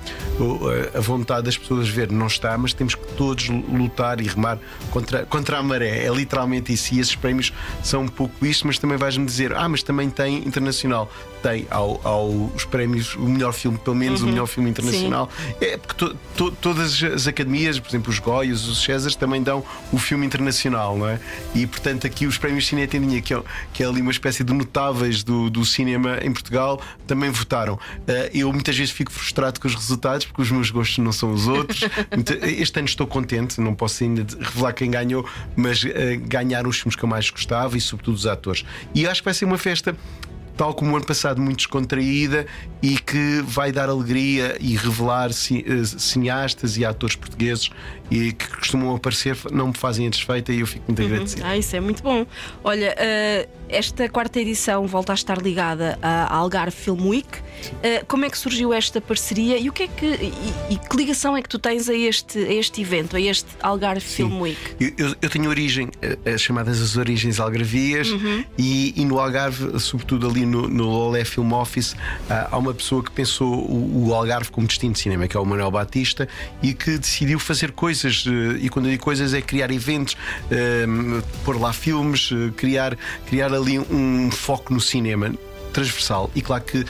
a 0.94 1.00
vontade 1.00 1.44
das 1.44 1.58
pessoas 1.58 1.88
ver 1.88 2.10
não 2.10 2.26
está, 2.26 2.56
mas 2.56 2.72
temos 2.72 2.94
que 2.94 3.06
todos 3.14 3.48
lutar 3.48 4.20
e 4.20 4.26
remar 4.26 4.58
contra, 4.90 5.26
contra 5.26 5.58
a 5.58 5.62
maré. 5.62 6.04
É 6.04 6.10
literalmente 6.10 6.72
isso. 6.72 6.94
E 6.94 7.00
esses 7.00 7.14
prémios 7.14 7.52
são 7.82 8.02
um 8.02 8.08
pouco 8.08 8.46
isso, 8.46 8.66
mas 8.66 8.78
também 8.78 8.96
vais-me 8.96 9.26
dizer, 9.26 9.54
ah, 9.54 9.68
mas 9.68 9.82
também 9.82 10.08
tem 10.08 10.38
internacional. 10.38 11.10
Tem 11.42 11.66
ao, 11.70 12.00
ao, 12.04 12.28
os 12.28 12.64
prémios, 12.64 13.14
o 13.16 13.28
melhor 13.28 13.52
filme, 13.52 13.78
pelo 13.78 13.96
menos 13.96 14.22
uhum. 14.22 14.28
o 14.28 14.30
melhor 14.30 14.46
filme 14.46 14.70
internacional. 14.70 15.28
Sim. 15.36 15.54
É 15.60 15.76
porque 15.76 15.94
to, 15.94 16.16
to, 16.36 16.50
todas 16.52 17.02
as 17.02 17.26
academias, 17.26 17.78
por 17.80 17.88
exemplo, 17.88 18.10
os 18.10 18.18
Goias, 18.18 18.66
os 18.66 18.82
Césares, 18.82 19.16
também 19.16 19.42
dão 19.42 19.64
o 19.92 19.98
filme 19.98 20.24
internacional, 20.24 20.96
não 20.96 21.08
é? 21.08 21.18
E 21.54 21.66
portanto 21.66 22.06
aqui 22.06 22.26
os 22.26 22.38
prémios 22.38 22.66
Cine 22.66 22.86
Tendinha, 22.86 23.20
que 23.20 23.34
é, 23.34 23.42
que 23.72 23.82
é 23.82 23.86
ali 23.86 24.00
uma 24.00 24.10
espécie 24.10 24.44
de 24.44 24.52
notáveis 24.52 25.22
do, 25.22 25.50
do 25.50 25.64
cinema 25.64 26.18
em 26.22 26.32
Portugal, 26.32 26.80
também 27.06 27.30
votaram. 27.30 27.74
Uh, 27.74 28.30
eu 28.32 28.52
muitas 28.52 28.76
vezes 28.76 28.92
fico 28.92 29.10
frustrado 29.10 29.60
com 29.60 29.66
os 29.66 29.74
resultados 29.74 30.26
porque 30.26 30.42
os 30.42 30.50
meus 30.50 30.70
gostos 30.70 30.98
não 30.98 31.12
são 31.12 31.32
os 31.32 31.48
outros. 31.48 31.80
este 32.42 32.78
ano 32.78 32.88
estou 32.88 33.06
contente, 33.06 33.60
não 33.60 33.74
posso 33.74 34.04
ainda 34.04 34.26
revelar 34.40 34.72
quem 34.72 34.90
ganhou, 34.90 35.26
mas 35.56 35.82
uh, 35.82 35.88
ganharam 36.22 36.70
os 36.70 36.78
filmes 36.78 36.96
que 36.96 37.04
eu 37.04 37.08
mais 37.08 37.28
gostava 37.30 37.76
e, 37.76 37.80
sobretudo, 37.80 38.14
os 38.14 38.26
atores. 38.26 38.64
E 38.94 39.06
acho 39.06 39.20
que 39.20 39.24
vai 39.24 39.34
ser 39.34 39.44
uma 39.44 39.58
festa 39.58 39.96
tal 40.56 40.74
como 40.74 40.92
o 40.92 40.96
ano 40.96 41.06
passado, 41.06 41.40
muito 41.40 41.58
descontraída 41.58 42.46
e 42.82 42.96
que 42.96 43.42
vai 43.44 43.72
dar 43.72 43.88
alegria 43.88 44.56
e 44.60 44.76
revelar 44.76 45.30
eh, 45.30 45.32
cineastas 45.98 46.76
e 46.76 46.84
atores 46.84 47.16
portugueses 47.16 47.70
e 48.10 48.32
que 48.32 48.48
costumam 48.48 48.94
aparecer, 48.94 49.36
não 49.50 49.68
me 49.68 49.74
fazem 49.74 50.06
a 50.06 50.10
desfeita 50.10 50.52
e 50.52 50.60
eu 50.60 50.66
fico 50.66 50.84
muito 50.86 51.00
uhum. 51.00 51.08
agradecido. 51.08 51.42
Ah, 51.44 51.56
isso 51.56 51.74
é 51.74 51.80
muito 51.80 52.02
bom. 52.02 52.26
Olha, 52.62 52.94
uh, 52.94 53.48
esta 53.70 54.06
quarta 54.08 54.38
edição 54.38 54.86
volta 54.86 55.12
a 55.12 55.14
estar 55.14 55.38
ligada 55.38 55.98
à 56.02 56.34
Algarve 56.34 56.76
Film 56.76 57.08
Week. 57.08 57.28
Uh, 57.38 58.04
como 58.06 58.26
é 58.26 58.30
que 58.30 58.36
surgiu 58.36 58.72
esta 58.72 59.00
parceria 59.00 59.56
e 59.56 59.70
o 59.70 59.72
que 59.72 59.84
é 59.84 59.86
que 59.88 60.06
e, 60.06 60.74
e, 60.74 60.76
que 60.76 60.94
ligação 60.94 61.34
é 61.34 61.40
que 61.40 61.48
tu 61.48 61.58
tens 61.58 61.88
a 61.88 61.94
este, 61.94 62.38
a 62.38 62.52
este 62.52 62.82
evento, 62.82 63.16
a 63.16 63.20
este 63.20 63.46
Algarve 63.62 64.02
Sim. 64.02 64.28
Film 64.28 64.40
Week? 64.42 64.60
Eu, 64.78 64.92
eu, 64.98 65.16
eu 65.22 65.30
tenho 65.30 65.48
origem, 65.48 65.88
as 66.26 66.42
chamadas 66.42 66.82
as 66.82 66.96
origens 66.96 67.40
algarvias, 67.40 68.10
uhum. 68.10 68.44
e, 68.58 68.92
e, 68.94 69.04
no 69.06 69.18
Algarve, 69.18 69.80
sobretudo 69.80 70.28
ali 70.28 70.41
no, 70.46 70.68
no 70.68 70.88
Olé 70.88 71.24
Film 71.24 71.52
Office, 71.52 71.92
uh, 71.92 72.48
há 72.50 72.58
uma 72.58 72.74
pessoa 72.74 73.02
que 73.02 73.10
pensou 73.10 73.52
o, 73.54 74.08
o, 74.08 74.14
Algarve 74.14 74.50
como 74.50 74.66
destino 74.66 74.92
de 74.92 74.98
cinema, 74.98 75.26
que 75.28 75.36
é 75.36 75.40
o 75.40 75.44
Manuel 75.44 75.70
Batista, 75.70 76.28
e 76.62 76.74
que 76.74 76.98
decidiu 76.98 77.38
fazer 77.38 77.72
coisas, 77.72 78.26
uh, 78.26 78.56
e 78.60 78.68
quando 78.68 78.86
eu 78.86 78.92
digo 78.92 79.02
coisas 79.02 79.34
é 79.34 79.40
criar 79.40 79.70
eventos, 79.70 80.14
uh, 80.14 81.22
pôr 81.44 81.60
lá 81.60 81.72
filmes, 81.72 82.30
criar, 82.56 82.96
criar 83.26 83.52
ali 83.52 83.78
um 83.78 84.30
foco 84.30 84.72
no 84.72 84.80
cinema 84.80 85.32
transversal. 85.72 86.30
E 86.34 86.42
claro 86.42 86.62
que 86.62 86.78
uh, 86.78 86.86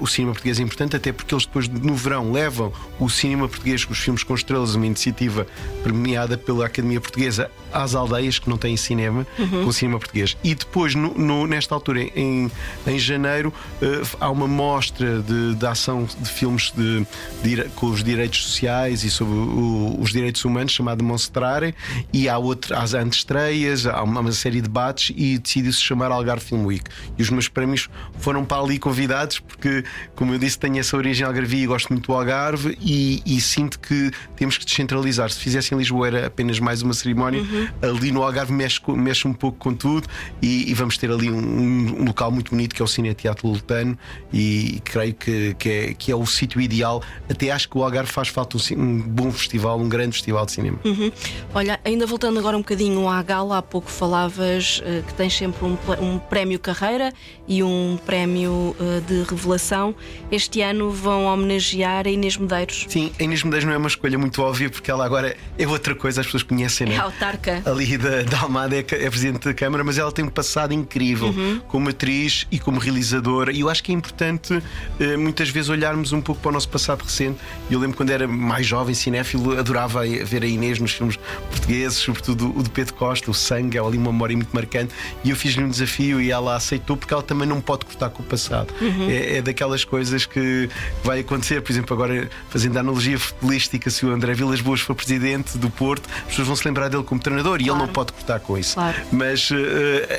o 0.00 0.06
cinema 0.06 0.32
português 0.32 0.58
é 0.58 0.62
importante, 0.62 0.96
até 0.96 1.12
porque 1.12 1.34
eles 1.34 1.46
depois 1.46 1.68
no 1.68 1.94
verão 1.94 2.32
levam 2.32 2.72
o 2.98 3.08
cinema 3.08 3.48
português, 3.48 3.86
os 3.88 3.98
filmes 3.98 4.22
com 4.22 4.34
estrelas, 4.34 4.74
uma 4.74 4.86
iniciativa 4.86 5.46
premiada 5.82 6.38
pela 6.38 6.66
Academia 6.66 7.00
Portuguesa 7.00 7.50
às 7.72 7.94
aldeias 7.94 8.38
que 8.38 8.48
não 8.48 8.58
têm 8.58 8.76
cinema, 8.76 9.26
uhum. 9.38 9.64
com 9.64 9.66
o 9.66 9.72
cinema 9.72 9.98
português. 9.98 10.36
E 10.44 10.54
depois, 10.54 10.94
no, 10.94 11.14
no, 11.14 11.46
nesta 11.46 11.74
altura, 11.74 12.02
em, 12.02 12.50
em 12.86 12.98
janeiro, 12.98 13.52
uh, 13.80 14.16
há 14.20 14.30
uma 14.30 14.46
mostra 14.46 15.20
de, 15.22 15.54
de 15.54 15.66
ação 15.66 16.06
de 16.20 16.30
filmes 16.30 16.72
de, 16.76 17.06
de, 17.42 17.64
com 17.70 17.86
os 17.86 18.04
direitos 18.04 18.44
sociais 18.44 19.04
e 19.04 19.10
sobre 19.10 19.34
o, 19.34 19.98
os 20.00 20.12
direitos 20.12 20.44
humanos, 20.44 20.72
chamado 20.72 21.02
Monstrare, 21.02 21.74
e 22.12 22.28
há, 22.28 22.38
outra, 22.38 22.78
há 22.78 22.84
antestreias, 23.00 23.86
há 23.86 24.02
uma, 24.02 24.20
uma 24.20 24.32
série 24.32 24.56
de 24.56 24.62
debates 24.62 25.12
e 25.16 25.38
decidiu-se 25.38 25.80
chamar 25.80 26.10
Algarve 26.10 26.44
Film 26.44 26.64
Week. 26.66 26.84
E 27.18 27.22
os 27.22 27.30
meus 27.30 27.48
prémios 27.48 27.88
foram 28.18 28.44
para 28.44 28.62
ali 28.62 28.78
convidados, 28.78 29.40
porque, 29.40 29.84
como 30.14 30.34
eu 30.34 30.38
disse, 30.38 30.58
tenho 30.58 30.78
essa 30.78 30.96
origem 30.96 31.26
algarvia 31.26 31.64
e 31.64 31.66
gosto 31.66 31.88
muito 31.90 32.06
do 32.06 32.12
Algarve 32.12 32.76
e, 32.80 33.22
e, 33.26 33.40
sinto 33.40 33.78
que 33.78 34.10
temos 34.36 34.58
que 34.58 34.64
descentralizar. 34.64 35.30
Se 35.30 35.38
fizesse 35.38 35.74
em 35.74 35.78
Lisboa 35.78 36.06
era 36.06 36.26
apenas 36.26 36.58
mais 36.58 36.82
uma 36.82 36.94
cerimónia, 36.94 37.40
uhum. 37.40 37.68
ali 37.82 38.12
no 38.12 38.22
Algarve 38.22 38.52
mexe, 38.52 38.80
mexe 38.88 39.26
um 39.26 39.32
pouco 39.32 39.58
com 39.58 39.74
tudo 39.74 40.08
e, 40.40 40.70
e 40.70 40.74
vamos 40.74 40.96
ter 40.96 41.10
ali 41.10 41.30
um, 41.30 42.00
um, 42.00 42.04
local 42.04 42.30
muito 42.30 42.50
bonito 42.50 42.74
que 42.74 42.82
é 42.82 42.84
o 42.84 42.88
Cine 42.88 43.14
Teatro 43.14 43.48
Lutano 43.48 43.98
e, 44.32 44.80
creio 44.84 45.14
que, 45.14 45.54
que, 45.58 45.68
é, 45.68 45.94
que 45.94 46.12
é 46.12 46.16
o 46.16 46.24
sítio 46.26 46.60
ideal. 46.60 47.02
Até 47.28 47.50
acho 47.50 47.68
que 47.68 47.76
o 47.76 47.82
Algarve 47.82 48.10
faz 48.10 48.28
falta 48.28 48.56
um, 48.56 48.80
um 48.80 49.00
bom 49.00 49.32
festival, 49.32 49.78
um 49.78 49.88
grande 49.88 50.12
festival 50.12 50.46
de 50.46 50.52
cinema. 50.52 50.78
Uhum. 50.84 51.10
Olha, 51.54 51.80
ainda 51.84 52.06
voltando 52.06 52.38
agora 52.38 52.56
um 52.56 52.60
bocadinho 52.60 53.08
à 53.08 53.22
gala, 53.22 53.58
há 53.58 53.62
pouco 53.62 53.90
falavas 53.90 54.80
uh, 54.80 55.02
que 55.06 55.14
tens 55.14 55.36
sempre 55.36 55.64
um, 55.64 55.76
um 56.00 56.18
prémio 56.18 56.58
carreira 56.58 57.12
e 57.46 57.62
um 57.62 57.98
prémio 58.04 58.76
uh, 58.78 59.00
de 59.06 59.22
revelação. 59.28 59.94
Este 60.30 60.60
ano 60.60 60.90
vão 60.90 61.24
homenagear 61.24 62.06
a 62.06 62.10
Inês 62.10 62.36
Medeiros. 62.36 62.86
Sim, 62.88 63.12
a 63.18 63.22
Inês 63.22 63.42
Medeiros 63.42 63.66
não 63.66 63.74
é 63.74 63.76
uma 63.76 63.88
escolha 63.88 64.18
muito 64.18 64.42
óbvia 64.42 64.70
porque 64.70 64.90
ela 64.90 65.04
agora 65.04 65.36
é 65.58 65.66
outra 65.66 65.94
coisa, 65.94 66.20
as 66.20 66.26
pessoas 66.26 66.42
conhecem, 66.42 66.88
né? 66.88 66.94
É 66.94 66.98
autarca. 66.98 67.62
Ali 67.64 67.96
da, 67.96 68.22
da 68.22 68.40
Almada 68.40 68.76
é, 68.76 68.80
é 68.80 69.10
Presidente 69.10 69.44
da 69.44 69.54
Câmara, 69.54 69.84
mas 69.84 69.98
ela 69.98 70.10
tem 70.10 70.24
um 70.24 70.28
passado 70.30 70.72
incrível 70.72 71.28
uhum. 71.28 71.60
como 71.68 71.88
atriz 71.88 72.46
e 72.50 72.58
como 72.58 72.78
realizadora. 72.78 73.52
E 73.52 73.60
eu 73.60 73.68
acho 73.68 73.82
que 73.82 73.92
é 73.92 73.94
importante 73.94 74.54
uh, 74.54 75.18
muitas 75.18 75.48
vezes 75.48 75.68
olharmos 75.70 76.12
um 76.12 76.20
pouco 76.20 76.40
para 76.40 76.50
o 76.50 76.52
nosso 76.52 76.68
passado 76.68 77.02
recente. 77.02 77.38
Eu 77.70 77.78
lembro 77.78 77.96
quando 77.96 78.10
era 78.10 78.26
mais 78.26 78.66
jovem, 78.66 78.94
cinéfilo, 78.94 79.58
adorava 79.58 80.02
ver 80.04 80.42
a 80.42 80.46
Inês 80.46 80.78
nos 80.78 80.92
filmes 80.92 81.18
portugueses, 81.50 81.98
sobretudo 81.98 82.52
o 82.56 82.62
de 82.62 82.70
Pedro 82.70 82.94
Costa, 82.94 83.30
o 83.30 83.34
Sangue, 83.34 83.78
é 83.78 83.80
ali 83.80 83.98
uma 83.98 84.12
memória 84.12 84.36
muito 84.36 84.52
marcante. 84.52 84.92
E 85.24 85.30
eu 85.30 85.36
fiz-lhe 85.36 85.62
um 85.62 85.68
desafio 85.68 86.20
e 86.20 86.30
ela 86.30 86.56
aceitou 86.56 86.96
porque 86.96 87.12
ela 87.12 87.22
também 87.22 87.46
não 87.46 87.60
pode 87.60 87.84
cortar 87.92 88.10
com 88.10 88.22
o 88.22 88.26
passado. 88.26 88.72
Uhum. 88.80 89.10
É, 89.10 89.38
é, 89.38 89.42
daquelas 89.42 89.84
coisas 89.84 90.26
que 90.26 90.68
vai 91.04 91.20
acontecer, 91.20 91.60
por 91.60 91.72
exemplo, 91.72 91.94
agora 91.94 92.28
fazendo 92.48 92.76
a 92.76 92.80
analogia 92.80 93.18
futebolística, 93.18 93.90
se 93.90 94.04
o 94.06 94.12
André 94.12 94.34
Vilas 94.34 94.60
Boas 94.60 94.80
for 94.80 94.94
presidente 94.94 95.58
do 95.58 95.70
Porto, 95.70 96.08
as 96.18 96.28
pessoas 96.28 96.48
vão 96.48 96.56
se 96.56 96.66
lembrar 96.66 96.88
dele 96.88 97.02
como 97.02 97.20
treinador 97.20 97.58
claro. 97.58 97.62
e 97.62 97.68
ele 97.68 97.78
não 97.78 97.92
pode 97.92 98.12
cortar 98.12 98.40
com 98.40 98.56
isso. 98.58 98.74
Claro. 98.74 98.96
Mas 99.12 99.50
uh, 99.50 99.54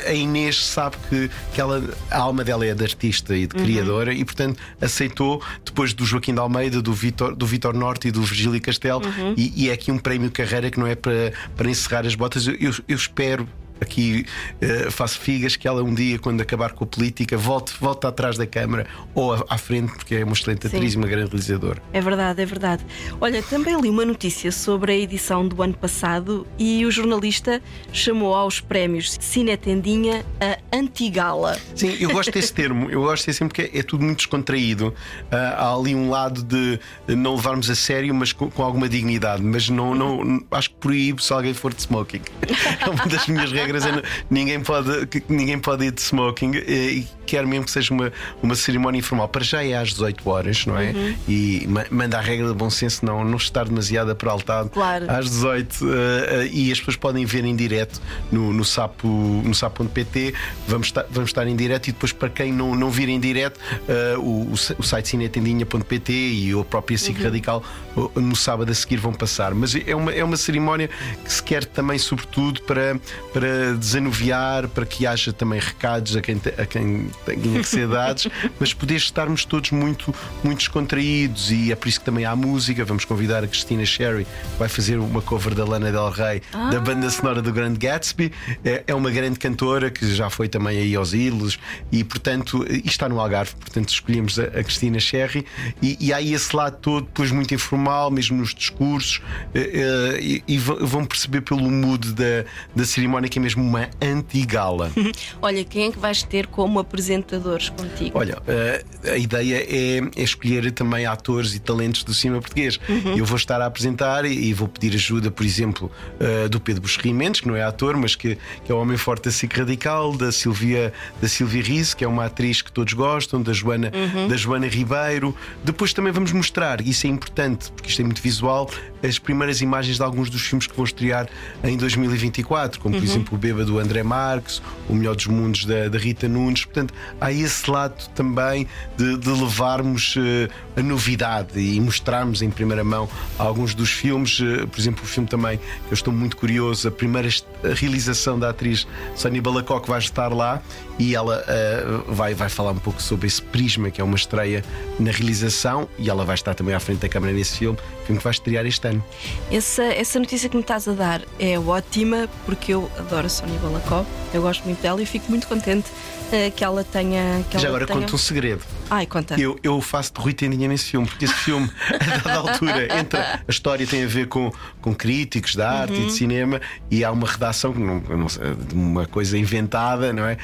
a 0.07 0.13
Inês 0.13 0.63
sabe 0.63 0.95
que, 1.09 1.29
que 1.53 1.59
ela, 1.59 1.83
a 2.09 2.19
alma 2.19 2.43
dela 2.43 2.65
é 2.65 2.73
de 2.73 2.83
artista 2.83 3.35
e 3.35 3.47
de 3.47 3.57
uhum. 3.57 3.63
criadora 3.63 4.13
e, 4.13 4.23
portanto, 4.23 4.59
aceitou 4.79 5.41
depois 5.65 5.93
do 5.93 6.05
Joaquim 6.05 6.33
de 6.33 6.39
Almeida, 6.39 6.81
do 6.81 6.93
Vitor, 6.93 7.35
do 7.35 7.45
Vitor 7.45 7.73
Norte 7.73 8.07
e 8.07 8.11
do 8.11 8.21
Virgílio 8.21 8.61
Castelo. 8.61 9.01
Uhum. 9.05 9.33
E, 9.35 9.65
e, 9.65 9.69
é 9.69 9.73
aqui 9.73 9.91
um 9.91 9.97
prémio 9.97 10.31
carreira 10.31 10.69
que 10.69 10.79
não 10.79 10.87
é 10.87 10.95
para, 10.95 11.33
para 11.55 11.69
encerrar 11.69 12.05
as 12.05 12.15
botas. 12.15 12.47
eu, 12.47 12.55
eu 12.59 12.95
espero 12.95 13.47
aqui 13.83 14.25
uh, 14.61 14.91
faço 14.91 15.19
figas 15.19 15.55
que 15.55 15.67
ela 15.67 15.83
um 15.83 15.93
dia, 15.93 16.17
quando 16.17 16.41
acabar 16.41 16.73
com 16.73 16.83
a 16.83 16.87
política, 16.87 17.37
volte, 17.37 17.73
volte 17.79 18.07
atrás 18.07 18.37
da 18.37 18.47
Câmara 18.47 18.87
ou 19.13 19.33
à, 19.33 19.45
à 19.49 19.57
frente, 19.57 19.93
porque 19.93 20.15
é 20.15 20.23
uma 20.23 20.33
excelente 20.33 20.67
Sim. 20.67 20.75
atriz 20.75 20.93
e 20.93 20.97
uma 20.97 21.07
grande 21.07 21.29
realizadora. 21.29 21.81
É 21.91 22.01
verdade, 22.01 22.41
é 22.41 22.45
verdade. 22.45 22.85
Olha, 23.21 23.41
também 23.43 23.79
li 23.79 23.89
uma 23.89 24.05
notícia 24.05 24.51
sobre 24.51 24.91
a 24.91 24.95
edição 24.95 25.47
do 25.47 25.61
ano 25.61 25.73
passado 25.73 26.47
e 26.57 26.85
o 26.85 26.91
jornalista 26.91 27.61
chamou 27.91 28.33
aos 28.33 28.59
prémios 28.59 29.17
Cine 29.19 29.55
Tendinha 29.57 30.25
a 30.39 30.75
Antigala. 30.75 31.57
Sim, 31.75 31.95
eu 31.99 32.11
gosto 32.11 32.31
desse 32.31 32.51
termo, 32.53 32.89
eu 32.89 33.01
gosto 33.01 33.25
desse 33.25 33.39
termo 33.39 33.49
porque 33.49 33.77
é, 33.77 33.79
é 33.79 33.83
tudo 33.83 34.03
muito 34.03 34.17
descontraído. 34.17 34.93
Ah, 35.31 35.55
há 35.57 35.75
ali 35.75 35.93
um 35.95 36.09
lado 36.09 36.43
de 36.43 36.79
não 37.07 37.35
levarmos 37.35 37.69
a 37.69 37.75
sério, 37.75 38.13
mas 38.13 38.31
com, 38.31 38.49
com 38.49 38.63
alguma 38.63 38.87
dignidade. 38.87 39.41
Mas 39.43 39.69
não, 39.69 39.93
não 39.93 40.43
acho 40.51 40.69
que 40.69 40.75
proíbo 40.77 41.21
se 41.21 41.33
alguém 41.33 41.53
for 41.53 41.73
de 41.73 41.81
smoking. 41.81 42.21
É 42.83 42.89
uma 42.89 43.05
das 43.05 43.27
minhas 43.27 43.51
regras. 43.51 43.72
É 43.77 43.91
não- 43.91 44.01
ninguém, 44.29 44.59
pode, 44.61 44.89
ninguém 45.29 45.59
pode 45.59 45.85
ir 45.85 45.91
de 45.91 46.01
smoking 46.01 46.51
eh, 46.55 46.91
e 46.91 47.07
quero 47.25 47.47
mesmo 47.47 47.65
que 47.65 47.71
seja 47.71 47.93
uma, 47.93 48.11
uma 48.41 48.55
cerimónia 48.55 48.99
informal. 48.99 49.27
Para 49.27 49.43
já 49.43 49.63
é 49.63 49.73
às 49.75 49.89
18 49.89 50.29
horas, 50.29 50.65
não 50.65 50.77
é? 50.77 50.91
Uhum. 50.91 51.15
E 51.27 51.65
ma- 51.67 51.85
manda 51.89 52.17
a 52.17 52.21
regra 52.21 52.47
de 52.47 52.53
bom 52.53 52.69
senso, 52.69 53.05
não, 53.05 53.23
não 53.23 53.37
estar 53.37 53.65
demasiado 53.65 54.11
apraltado. 54.11 54.69
Claro. 54.69 55.05
Às 55.09 55.29
18 55.29 55.75
eh, 55.85 56.43
eh, 56.45 56.49
e 56.51 56.71
as 56.71 56.79
pessoas 56.79 56.97
podem 56.97 57.25
ver 57.25 57.45
em 57.45 57.55
direto 57.55 58.01
no, 58.31 58.51
no 58.53 58.65
sapo 58.65 59.07
no 59.07 59.53
sapo.pt. 59.55 60.33
Vamos 60.67 60.87
estar, 60.87 61.05
vamos 61.09 61.29
estar 61.29 61.47
em 61.47 61.55
direto 61.55 61.87
e 61.87 61.91
depois, 61.91 62.11
para 62.11 62.29
quem 62.29 62.51
não, 62.51 62.75
não 62.75 62.89
vir 62.89 63.09
em 63.09 63.19
direto, 63.19 63.59
eh, 63.87 64.15
o, 64.17 64.21
o, 64.21 64.53
o 64.79 64.83
site 64.83 65.07
cinetendinha.pt 65.09 66.11
e 66.13 66.51
a 66.59 66.63
própria 66.63 66.97
SIC 66.97 67.17
Uhum. 67.17 67.23
Radical 67.25 67.63
o- 67.95 68.19
no 68.19 68.35
sábado 68.35 68.71
a 68.71 68.73
seguir 68.75 68.97
vão 68.97 69.13
passar. 69.13 69.53
Mas 69.53 69.75
é 69.75 69.95
uma, 69.95 70.11
é 70.11 70.23
uma 70.23 70.35
cerimónia 70.37 70.89
que 71.23 71.31
se 71.31 71.41
quer 71.43 71.63
também, 71.65 71.97
sobretudo, 71.99 72.61
para, 72.63 72.99
para 73.31 73.47
desanuviar, 73.77 74.67
para 74.67 74.85
que 74.85 75.05
haja 75.05 75.31
também 75.33 75.59
recados 75.59 76.15
a 76.15 76.21
quem, 76.21 76.37
te- 76.37 76.53
a 76.57 76.65
quem 76.65 77.09
tenha 77.25 77.59
que 77.59 77.67
ser 77.67 77.87
dados, 77.87 78.27
mas 78.59 78.73
poder 78.73 78.95
estarmos 78.95 79.45
todos 79.45 79.71
muito, 79.71 80.13
muito 80.43 80.59
descontraídos 80.59 81.51
e 81.51 81.71
é 81.71 81.75
por 81.75 81.87
isso 81.87 81.99
que 81.99 82.05
também 82.05 82.25
há 82.25 82.35
música. 82.35 82.83
Vamos 82.85 83.05
convidar 83.05 83.43
a 83.43 83.47
Cristina 83.47 83.85
Sherry, 83.85 84.25
que 84.25 84.59
vai 84.59 84.69
fazer 84.69 84.97
uma 84.97 85.21
cover 85.21 85.53
da 85.55 85.65
Lana 85.65 85.91
Del 85.91 86.09
Rey, 86.09 86.41
da 86.71 86.79
banda 86.79 87.09
sonora 87.09 87.41
do 87.41 87.51
Grande 87.53 87.77
Gatsby. 87.79 88.31
É, 88.63 88.83
é 88.87 88.95
uma 88.95 89.11
grande 89.11 89.39
cantora 89.39 89.89
que 89.89 90.13
já 90.13 90.29
foi 90.29 90.47
também 90.47 90.77
aí 90.77 90.95
aos 90.95 91.13
Ilos 91.13 91.59
e, 91.91 92.03
portanto, 92.03 92.65
e 92.69 92.87
está 92.87 93.07
no 93.09 93.19
Algarve. 93.19 93.53
Portanto, 93.59 93.89
escolhemos 93.89 94.37
a, 94.39 94.43
a 94.43 94.63
Cristina 94.63 94.99
Sherry 94.99 95.45
e, 95.81 95.97
e 95.99 96.13
há 96.13 96.17
aí 96.17 96.33
esse 96.33 96.55
lado 96.55 96.77
todo, 96.81 97.05
depois 97.05 97.31
muito 97.31 97.53
informal, 97.53 98.09
mesmo 98.11 98.37
nos 98.37 98.53
discursos, 98.53 99.21
eh, 99.53 99.69
eh, 99.73 100.19
e, 100.21 100.43
e 100.47 100.57
vão 100.57 101.05
perceber 101.05 101.41
pelo 101.41 101.69
mood 101.69 102.13
da, 102.13 102.45
da 102.75 102.85
cerimónia 102.85 103.29
que 103.29 103.39
mesmo 103.43 103.63
uma 103.63 103.89
anti-gala. 104.01 104.91
Olha, 105.41 105.63
quem 105.63 105.87
é 105.87 105.91
que 105.91 105.99
vais 105.99 106.23
ter 106.23 106.47
como 106.47 106.79
apresentadores 106.79 107.69
contigo? 107.69 108.17
Olha, 108.17 108.37
eh, 108.47 108.83
a 109.11 109.17
ideia 109.17 109.57
é, 109.67 109.97
é 110.15 110.23
escolher 110.23 110.71
também 110.71 111.05
atores 111.05 111.53
e 111.53 111.59
talentos 111.59 112.03
do 112.03 112.13
cinema 112.13 112.39
português. 112.41 112.79
Uhum. 112.87 113.17
Eu 113.17 113.25
vou 113.25 113.37
estar 113.37 113.61
a 113.61 113.65
apresentar 113.65 114.25
e, 114.25 114.33
e 114.49 114.53
vou 114.53 114.67
pedir 114.67 114.95
ajuda, 114.95 115.29
por 115.29 115.45
exemplo, 115.45 115.91
eh, 116.19 116.47
do 116.47 116.59
Pedro 116.59 116.81
Buxerri 116.81 117.13
Mendes, 117.13 117.41
que 117.41 117.47
não 117.47 117.55
é 117.55 117.63
ator, 117.63 117.97
mas 117.97 118.15
que, 118.15 118.37
que 118.65 118.71
é 118.71 118.75
o 118.75 118.79
homem 118.79 118.97
forte 118.97 119.25
da 119.25 119.31
SIC 119.31 119.57
Radical, 119.57 120.13
da 120.15 120.31
Silvia, 120.31 120.93
da 121.21 121.27
Silvia 121.27 121.61
Riz, 121.61 121.93
que 121.93 122.03
é 122.03 122.07
uma 122.07 122.25
atriz 122.25 122.61
que 122.61 122.71
todos 122.71 122.93
gostam, 122.93 123.41
da 123.41 123.51
Joana, 123.53 123.91
Uhum. 123.93 124.27
da 124.27 124.35
Joana 124.37 124.67
Ribeiro. 124.67 125.35
Depois 125.63 125.93
também 125.93 126.11
vamos 126.11 126.31
mostrar, 126.31 126.79
e 126.81 126.89
isso 126.89 127.05
é 127.05 127.09
importante, 127.09 127.71
porque 127.71 127.89
isto 127.89 128.01
é 128.01 128.05
muito 128.05 128.21
visual, 128.21 128.69
as 129.03 129.19
primeiras 129.19 129.61
imagens 129.61 129.97
de 129.97 130.03
alguns 130.03 130.29
dos 130.29 130.41
filmes 130.41 130.65
que 130.65 130.75
vão 130.75 130.85
estrear 130.85 131.27
em 131.63 131.75
2024, 131.77 132.79
como 132.79 132.95
por 132.95 133.01
Uhum. 133.03 133.09
exemplo 133.09 133.35
o 133.35 133.37
Bêbado 133.37 133.65
do 133.65 133.79
André 133.79 134.01
Marques, 134.03 134.61
o 134.87 134.93
Melhor 134.95 135.15
dos 135.15 135.27
Mundos 135.27 135.65
da, 135.65 135.89
da 135.89 135.97
Rita 135.97 136.27
Nunes. 136.27 136.65
Portanto, 136.65 136.93
há 137.19 137.31
esse 137.31 137.69
lado 137.69 138.07
também 138.15 138.67
de, 138.97 139.17
de 139.17 139.29
levarmos 139.29 140.15
eh, 140.17 140.47
a 140.79 140.81
novidade 140.81 141.59
e 141.59 141.79
mostrarmos 141.81 142.41
em 142.41 142.49
primeira 142.49 142.83
mão 142.83 143.09
alguns 143.37 143.75
dos 143.75 143.89
filmes. 143.91 144.39
Eh, 144.41 144.65
por 144.65 144.79
exemplo, 144.79 145.03
o 145.03 145.07
filme 145.07 145.27
também 145.27 145.57
que 145.57 145.91
eu 145.91 145.93
estou 145.93 146.13
muito 146.13 146.37
curioso, 146.37 146.87
a 146.87 146.91
primeira 146.91 147.27
realização 147.75 148.39
da 148.39 148.49
atriz 148.49 148.87
Sonia 149.15 149.41
Balacoque 149.41 149.89
vai 149.89 149.99
estar 149.99 150.29
lá 150.33 150.61
e 150.99 151.15
ela 151.15 151.43
eh, 151.47 151.83
vai, 152.07 152.33
vai 152.33 152.49
falar 152.49 152.71
um 152.71 152.77
pouco 152.77 153.01
sobre 153.01 153.27
esse 153.27 153.41
prisma, 153.41 153.89
que 153.89 153.99
é 153.99 154.03
uma 154.03 154.15
estreia 154.15 154.63
na 154.99 155.11
realização, 155.11 155.87
e 155.97 156.09
ela 156.09 156.23
vai 156.23 156.35
estar 156.35 156.53
também 156.53 156.75
à 156.75 156.79
frente 156.79 156.99
da 156.99 157.09
câmara 157.09 157.33
nesse 157.33 157.57
filme, 157.57 157.77
filme 158.05 158.17
que 158.19 158.23
vai 158.23 158.31
estrear 158.31 158.65
este 158.65 158.87
ano. 158.87 159.03
Essa, 159.51 159.83
essa 159.83 160.19
notícia 160.19 160.49
que 160.49 160.55
me 160.55 160.61
estás 160.61 160.87
a 160.87 160.93
dar 160.93 161.21
é 161.39 161.57
ótima 161.57 162.29
porque 162.45 162.73
eu 162.73 162.89
adoro 162.97 163.25
a 163.25 163.29
Sónia 163.29 163.59
Balacó, 163.59 164.05
eu 164.33 164.41
gosto 164.41 164.63
muito 164.65 164.81
dela 164.81 165.01
e 165.01 165.05
fico 165.05 165.29
muito 165.29 165.47
contente 165.47 165.89
eh, 166.31 166.49
que 166.49 166.63
ela 166.63 166.83
tenha. 166.83 167.43
Que 167.49 167.57
Já 167.57 167.67
ela 167.67 167.77
agora 167.77 167.87
tenha... 167.87 167.99
conto 167.99 168.15
um 168.15 168.17
segredo. 168.17 168.63
Ai, 168.93 169.07
conta. 169.07 169.39
Eu, 169.39 169.57
eu 169.63 169.81
faço 169.81 170.13
de 170.13 170.21
Rui 170.21 170.33
Tendinha 170.33 170.67
nesse 170.67 170.85
filme, 170.91 171.07
porque 171.07 171.25
esse 171.25 171.33
filme, 171.33 171.67
a 171.99 172.17
dada 172.17 172.51
altura, 172.51 172.99
entra, 172.99 173.41
a 173.47 173.51
história 173.51 173.87
tem 173.87 174.03
a 174.03 174.07
ver 174.07 174.27
com, 174.27 174.51
com 174.81 174.93
críticos 174.93 175.55
de 175.55 175.61
arte 175.63 175.93
e 175.93 175.97
Uhum. 176.01 176.07
de 176.07 176.13
cinema, 176.13 176.61
e 176.91 177.03
há 177.03 177.11
uma 177.11 177.25
redação, 177.27 177.73
não, 177.73 177.99
não 178.01 178.27
uma 178.73 179.05
coisa 179.07 179.37
inventada, 179.37 180.11
não 180.13 180.25
é? 180.25 180.37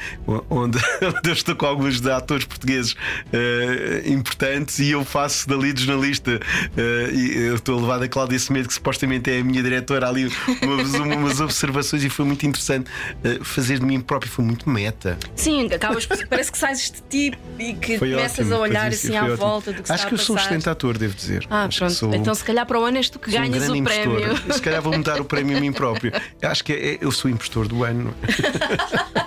Onde, 0.48 0.78
onde 1.02 1.28
eu 1.28 1.32
estou 1.32 1.54
com 1.54 1.66
alguns 1.66 2.04
atores 2.06 2.44
portugueses 2.44 2.96
eh, 3.32 4.02
importantes 4.06 4.78
e 4.78 4.90
eu 4.90 5.04
faço 5.04 5.48
dali 5.48 5.72
de 5.72 5.84
jornalista. 5.84 6.40
eh, 6.76 7.10
e 7.12 7.36
eu 7.48 7.54
estou 7.56 7.78
a 7.78 7.80
levar 7.82 8.02
a 8.02 8.08
Cláudia 8.08 8.38
Semedo, 8.38 8.68
que 8.68 8.74
supostamente 8.74 9.30
é 9.30 9.38
a 9.40 9.44
minha 9.44 9.62
diretora, 9.62 10.08
ali 10.08 10.30
umas, 10.62 10.94
umas 10.94 11.40
observações, 11.40 12.02
e 12.04 12.08
foi 12.08 12.24
muito 12.24 12.44
interessante 12.46 12.90
eh, 13.22 13.38
fazer 13.42 13.78
de 13.78 13.86
mim 13.86 14.00
próprio, 14.00 14.30
foi 14.30 14.44
muito 14.44 14.68
meta. 14.68 15.18
Sim, 15.36 15.66
acabas, 15.72 16.06
parece 16.06 16.50
que 16.50 16.58
sais 16.58 16.90
de 16.90 17.02
ti 17.30 17.38
e 17.58 17.74
que 17.74 17.98
Foi 17.98 18.14
começas 18.44 18.52
a 18.52 18.58
olhar 18.62 18.88
assim 18.88 19.16
à 19.16 19.22
ótimo. 19.22 19.36
volta 19.36 19.72
do 19.72 19.82
que 19.82 19.92
Acho 19.92 20.06
que 20.08 20.14
eu 20.14 20.18
sou 20.18 20.36
um 20.36 20.38
excelente 20.38 20.68
ator, 20.68 20.98
devo 20.98 21.14
dizer. 21.14 21.46
Ah, 21.50 21.64
Acho 21.64 21.78
pronto. 21.78 21.92
sou- 21.94 22.14
Então, 22.14 22.34
se 22.34 22.44
calhar 22.44 22.66
para 22.66 22.78
o 22.80 22.84
ano 22.84 22.96
és 22.96 23.08
tu 23.10 23.18
que 23.18 23.30
Sou 23.30 23.38
um 23.38 23.42
ganhas 23.42 23.56
grande 23.56 23.72
o 23.72 23.76
impostor. 23.76 24.02
prémio. 24.20 24.36
Se 24.54 24.60
calhar 24.62 24.82
vou-me 24.82 25.02
dar 25.04 25.20
o 25.20 25.24
prémio 25.24 25.56
a 25.56 25.60
mim 25.60 25.72
próprio. 25.72 26.12
Acho 26.42 26.64
que 26.64 26.72
é- 26.72 26.98
eu 27.00 27.10
sou 27.12 27.30
o 27.30 27.34
impostor 27.34 27.68
do 27.68 27.84
ano. 27.84 28.14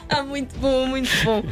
Ah, 0.10 0.24
muito 0.28 0.56
bom, 0.58 0.86
muito 0.88 1.10
bom. 1.24 1.44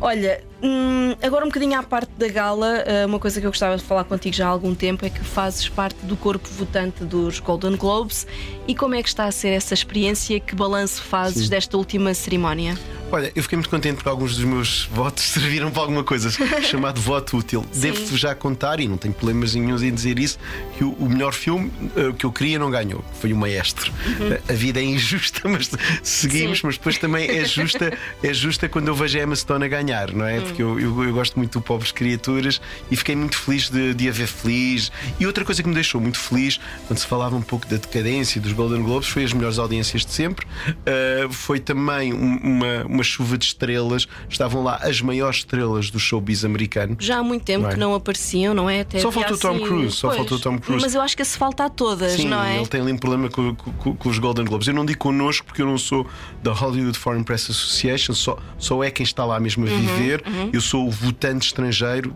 Olha, 0.00 0.40
hum, 0.62 1.16
agora 1.20 1.44
um 1.44 1.48
bocadinho 1.48 1.76
à 1.76 1.82
parte 1.82 2.10
da 2.16 2.28
gala, 2.28 2.84
eh, 2.86 3.04
uma 3.04 3.18
coisa 3.18 3.40
que 3.40 3.46
eu 3.46 3.50
gostava 3.50 3.76
de 3.76 3.82
falar 3.82 4.04
contigo 4.04 4.32
já 4.34 4.46
há 4.46 4.48
algum 4.48 4.72
tempo 4.72 5.04
é 5.04 5.10
que 5.10 5.18
fazes 5.24 5.68
parte 5.68 5.96
do 6.06 6.16
corpo 6.16 6.48
votante 6.50 7.02
dos 7.02 7.40
Golden 7.40 7.74
Globes 7.74 8.24
e 8.68 8.76
como 8.76 8.94
é 8.94 9.02
que 9.02 9.08
está 9.08 9.24
a 9.24 9.32
ser 9.32 9.48
essa 9.48 9.74
experiência? 9.74 10.38
Que 10.38 10.54
balanço 10.54 11.02
fazes 11.02 11.44
Sim. 11.44 11.50
desta 11.50 11.76
última 11.76 12.14
cerimónia? 12.14 12.78
Olha, 13.10 13.32
eu 13.34 13.42
fiquei 13.42 13.56
muito 13.56 13.70
contente 13.70 13.96
porque 13.96 14.08
alguns 14.08 14.36
dos 14.36 14.44
meus 14.44 14.84
votos 14.92 15.24
serviram 15.32 15.70
para 15.70 15.80
alguma 15.82 16.04
coisa, 16.04 16.30
chamado 16.62 17.00
voto 17.00 17.38
útil. 17.38 17.64
Devo-vos 17.74 18.20
já 18.20 18.34
contar, 18.34 18.80
e 18.80 18.86
não 18.88 18.98
tenho 18.98 19.14
problemas 19.14 19.54
nenhum 19.54 19.82
em 19.82 19.94
dizer 19.94 20.18
isso, 20.18 20.38
que 20.76 20.84
o, 20.84 20.90
o 20.92 21.08
melhor 21.08 21.32
filme 21.32 21.70
eh, 21.96 22.12
que 22.16 22.26
eu 22.26 22.32
queria 22.32 22.58
não 22.58 22.70
ganhou. 22.70 23.02
Foi 23.20 23.32
o 23.32 23.36
Maestro. 23.36 23.90
Uhum. 24.06 24.34
A, 24.48 24.52
a 24.52 24.54
vida 24.54 24.78
é 24.80 24.84
injusta, 24.84 25.40
mas 25.48 25.70
seguimos, 26.02 26.58
Sim. 26.58 26.66
mas 26.66 26.76
depois 26.76 26.98
também 26.98 27.30
é 27.30 27.44
justa, 27.46 27.96
é 28.22 28.34
justa 28.34 28.68
quando 28.68 28.88
eu 28.88 28.94
vejo 28.94 29.18
a 29.18 29.22
Emma 29.22 29.36
Stone 29.36 29.64
a 29.64 29.68
ganhar, 29.68 30.12
não 30.12 30.26
é? 30.26 30.38
Hum. 30.38 30.42
Porque 30.42 30.62
eu, 30.62 30.78
eu, 30.78 31.04
eu 31.04 31.12
gosto 31.14 31.38
muito 31.38 31.58
do 31.58 31.62
Pobres 31.64 31.92
Criaturas 31.92 32.60
e 32.90 32.96
fiquei 32.96 33.16
muito 33.16 33.38
feliz 33.38 33.70
de, 33.70 33.94
de 33.94 34.08
a 34.08 34.12
ver 34.12 34.26
feliz. 34.26 34.92
E 35.18 35.26
outra 35.26 35.46
coisa 35.46 35.62
que 35.62 35.68
me 35.68 35.74
deixou 35.74 35.98
muito 35.98 36.18
feliz, 36.18 36.60
quando 36.86 36.98
se 36.98 37.06
falava 37.06 37.34
um 37.34 37.42
pouco 37.42 37.66
da 37.66 37.76
decadência 37.78 38.38
dos 38.38 38.52
Golden 38.52 38.82
Globes, 38.82 39.08
foi 39.08 39.24
as 39.24 39.32
melhores 39.32 39.58
audiências 39.58 40.04
de 40.04 40.12
sempre. 40.12 40.46
Uh, 40.68 41.32
foi 41.32 41.58
também 41.58 42.12
um- 42.12 42.36
uma, 42.36 42.84
uma 42.98 43.04
chuva 43.04 43.38
de 43.38 43.44
estrelas. 43.46 44.06
Estavam 44.28 44.62
lá 44.62 44.76
as 44.82 45.00
maiores 45.00 45.38
estrelas 45.38 45.90
do 45.90 45.98
showbiz 46.00 46.44
americano. 46.44 46.96
Já 46.98 47.18
há 47.18 47.22
muito 47.22 47.44
tempo 47.44 47.62
Não 47.62 47.70
é? 47.70 47.72
que 47.74 47.78
não 47.78 47.94
apareciam, 47.94 48.52
não 48.54 48.68
é? 48.68 48.80
Até 48.80 48.98
Só 49.00 49.10
faltou 49.12 49.38
Tom 49.38 49.50
assim- 49.56 49.64
Cruise, 49.64 49.92
só 49.96 50.08
Pois, 50.08 50.18
faltou 50.18 50.38
Tom 50.38 50.58
Cruise. 50.58 50.82
Mas 50.84 50.94
eu 50.94 51.00
acho 51.00 51.16
que 51.16 51.24
se 51.24 51.38
falta 51.38 51.64
a 51.64 51.68
todas, 51.70 52.12
Sim, 52.12 52.28
não 52.28 52.42
é? 52.42 52.56
ele 52.58 52.66
tem 52.66 52.80
ali 52.80 52.92
um 52.92 52.98
problema 52.98 53.28
com, 53.28 53.54
com- 53.54 53.94
com 53.96 54.08
os 54.08 54.18
Golden 54.18 54.44
Globes. 54.44 54.66
Eu 54.68 54.74
não 54.74 54.84
digo 54.84 54.98
connosco 54.98 55.46
porque 55.46 55.62
eu 55.62 55.66
não 55.66 55.78
sou 55.78 56.06
da 56.42 56.52
Hollywood 56.52 56.98
Foreign 56.98 57.24
Press 57.24 57.48
Association, 57.50 58.12
só, 58.14 58.38
só 58.58 58.82
é 58.82 58.90
quem 58.90 59.04
está 59.04 59.24
lá 59.24 59.38
mesmo 59.38 59.66
a 59.66 59.70
Uhum, 59.70 59.78
viver. 59.78 60.22
uhum. 60.26 60.50
Eu 60.52 60.60
sou 60.60 60.86
o 60.86 60.90
votante 60.90 61.46
estrangeiro, 61.46 62.14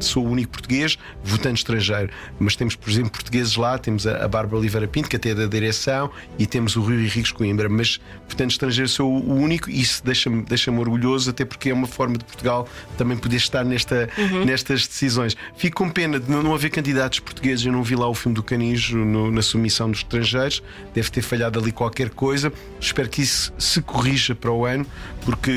sou 0.00 0.26
o 0.26 0.30
único 0.30 0.50
português, 0.52 0.98
votante 1.22 1.58
estrangeiro. 1.58 2.10
Mas 2.38 2.56
temos, 2.56 2.74
por 2.74 2.90
exemplo, 2.90 3.10
portugueses 3.10 3.56
lá, 3.56 3.78
temos 3.78 4.06
a, 4.06 4.24
a 4.24 4.28
Bárbara 4.28 4.58
Oliveira 4.58 4.86
Pinto, 4.88 5.08
que 5.08 5.16
até 5.16 5.30
é 5.30 5.34
da 5.34 5.46
direção, 5.46 6.10
e 6.38 6.46
temos 6.46 6.76
o 6.76 6.80
Rui 6.82 6.96
Henriques 7.04 7.32
Coimbra. 7.32 7.68
Mas 7.68 8.00
votante 8.28 8.52
estrangeiro 8.52 8.88
sou 8.88 9.10
o 9.12 9.34
único 9.34 9.70
e 9.70 9.80
isso 9.80 10.02
deixa 10.04 10.17
deixa-me 10.18 10.42
deixa 10.42 10.70
orgulhoso, 10.72 11.30
até 11.30 11.44
porque 11.44 11.70
é 11.70 11.74
uma 11.74 11.86
forma 11.86 12.18
de 12.18 12.24
Portugal 12.24 12.68
também 12.96 13.16
poder 13.16 13.36
estar 13.36 13.64
nesta, 13.64 14.08
Uhum. 14.18 14.44
nestas 14.44 14.86
decisões. 14.86 15.36
Fico 15.56 15.76
com 15.84 15.90
pena 15.90 16.18
de 16.18 16.30
não, 16.30 16.54
haver 16.54 16.70
candidatos 16.70 17.20
portugueses. 17.20 17.64
Eu 17.64 17.72
não 17.72 17.82
vi 17.82 17.94
lá 17.94 18.08
o 18.08 18.14
filme 18.14 18.34
do 18.34 18.42
Canijo 18.42 18.96
no- 18.98 19.30
na 19.30 19.42
submissão 19.42 19.90
dos 19.90 20.00
estrangeiros, 20.00 20.62
deve 20.94 21.10
ter 21.10 21.22
falhado 21.22 21.58
ali 21.58 21.70
qualquer 21.72 22.10
coisa. 22.10 22.52
Espero 22.80 23.08
que 23.08 23.22
isso 23.22 23.52
se 23.58 23.80
corrija 23.80 24.34
para 24.34 24.50
o 24.50 24.64
ano, 24.66 24.84
porque 25.24 25.50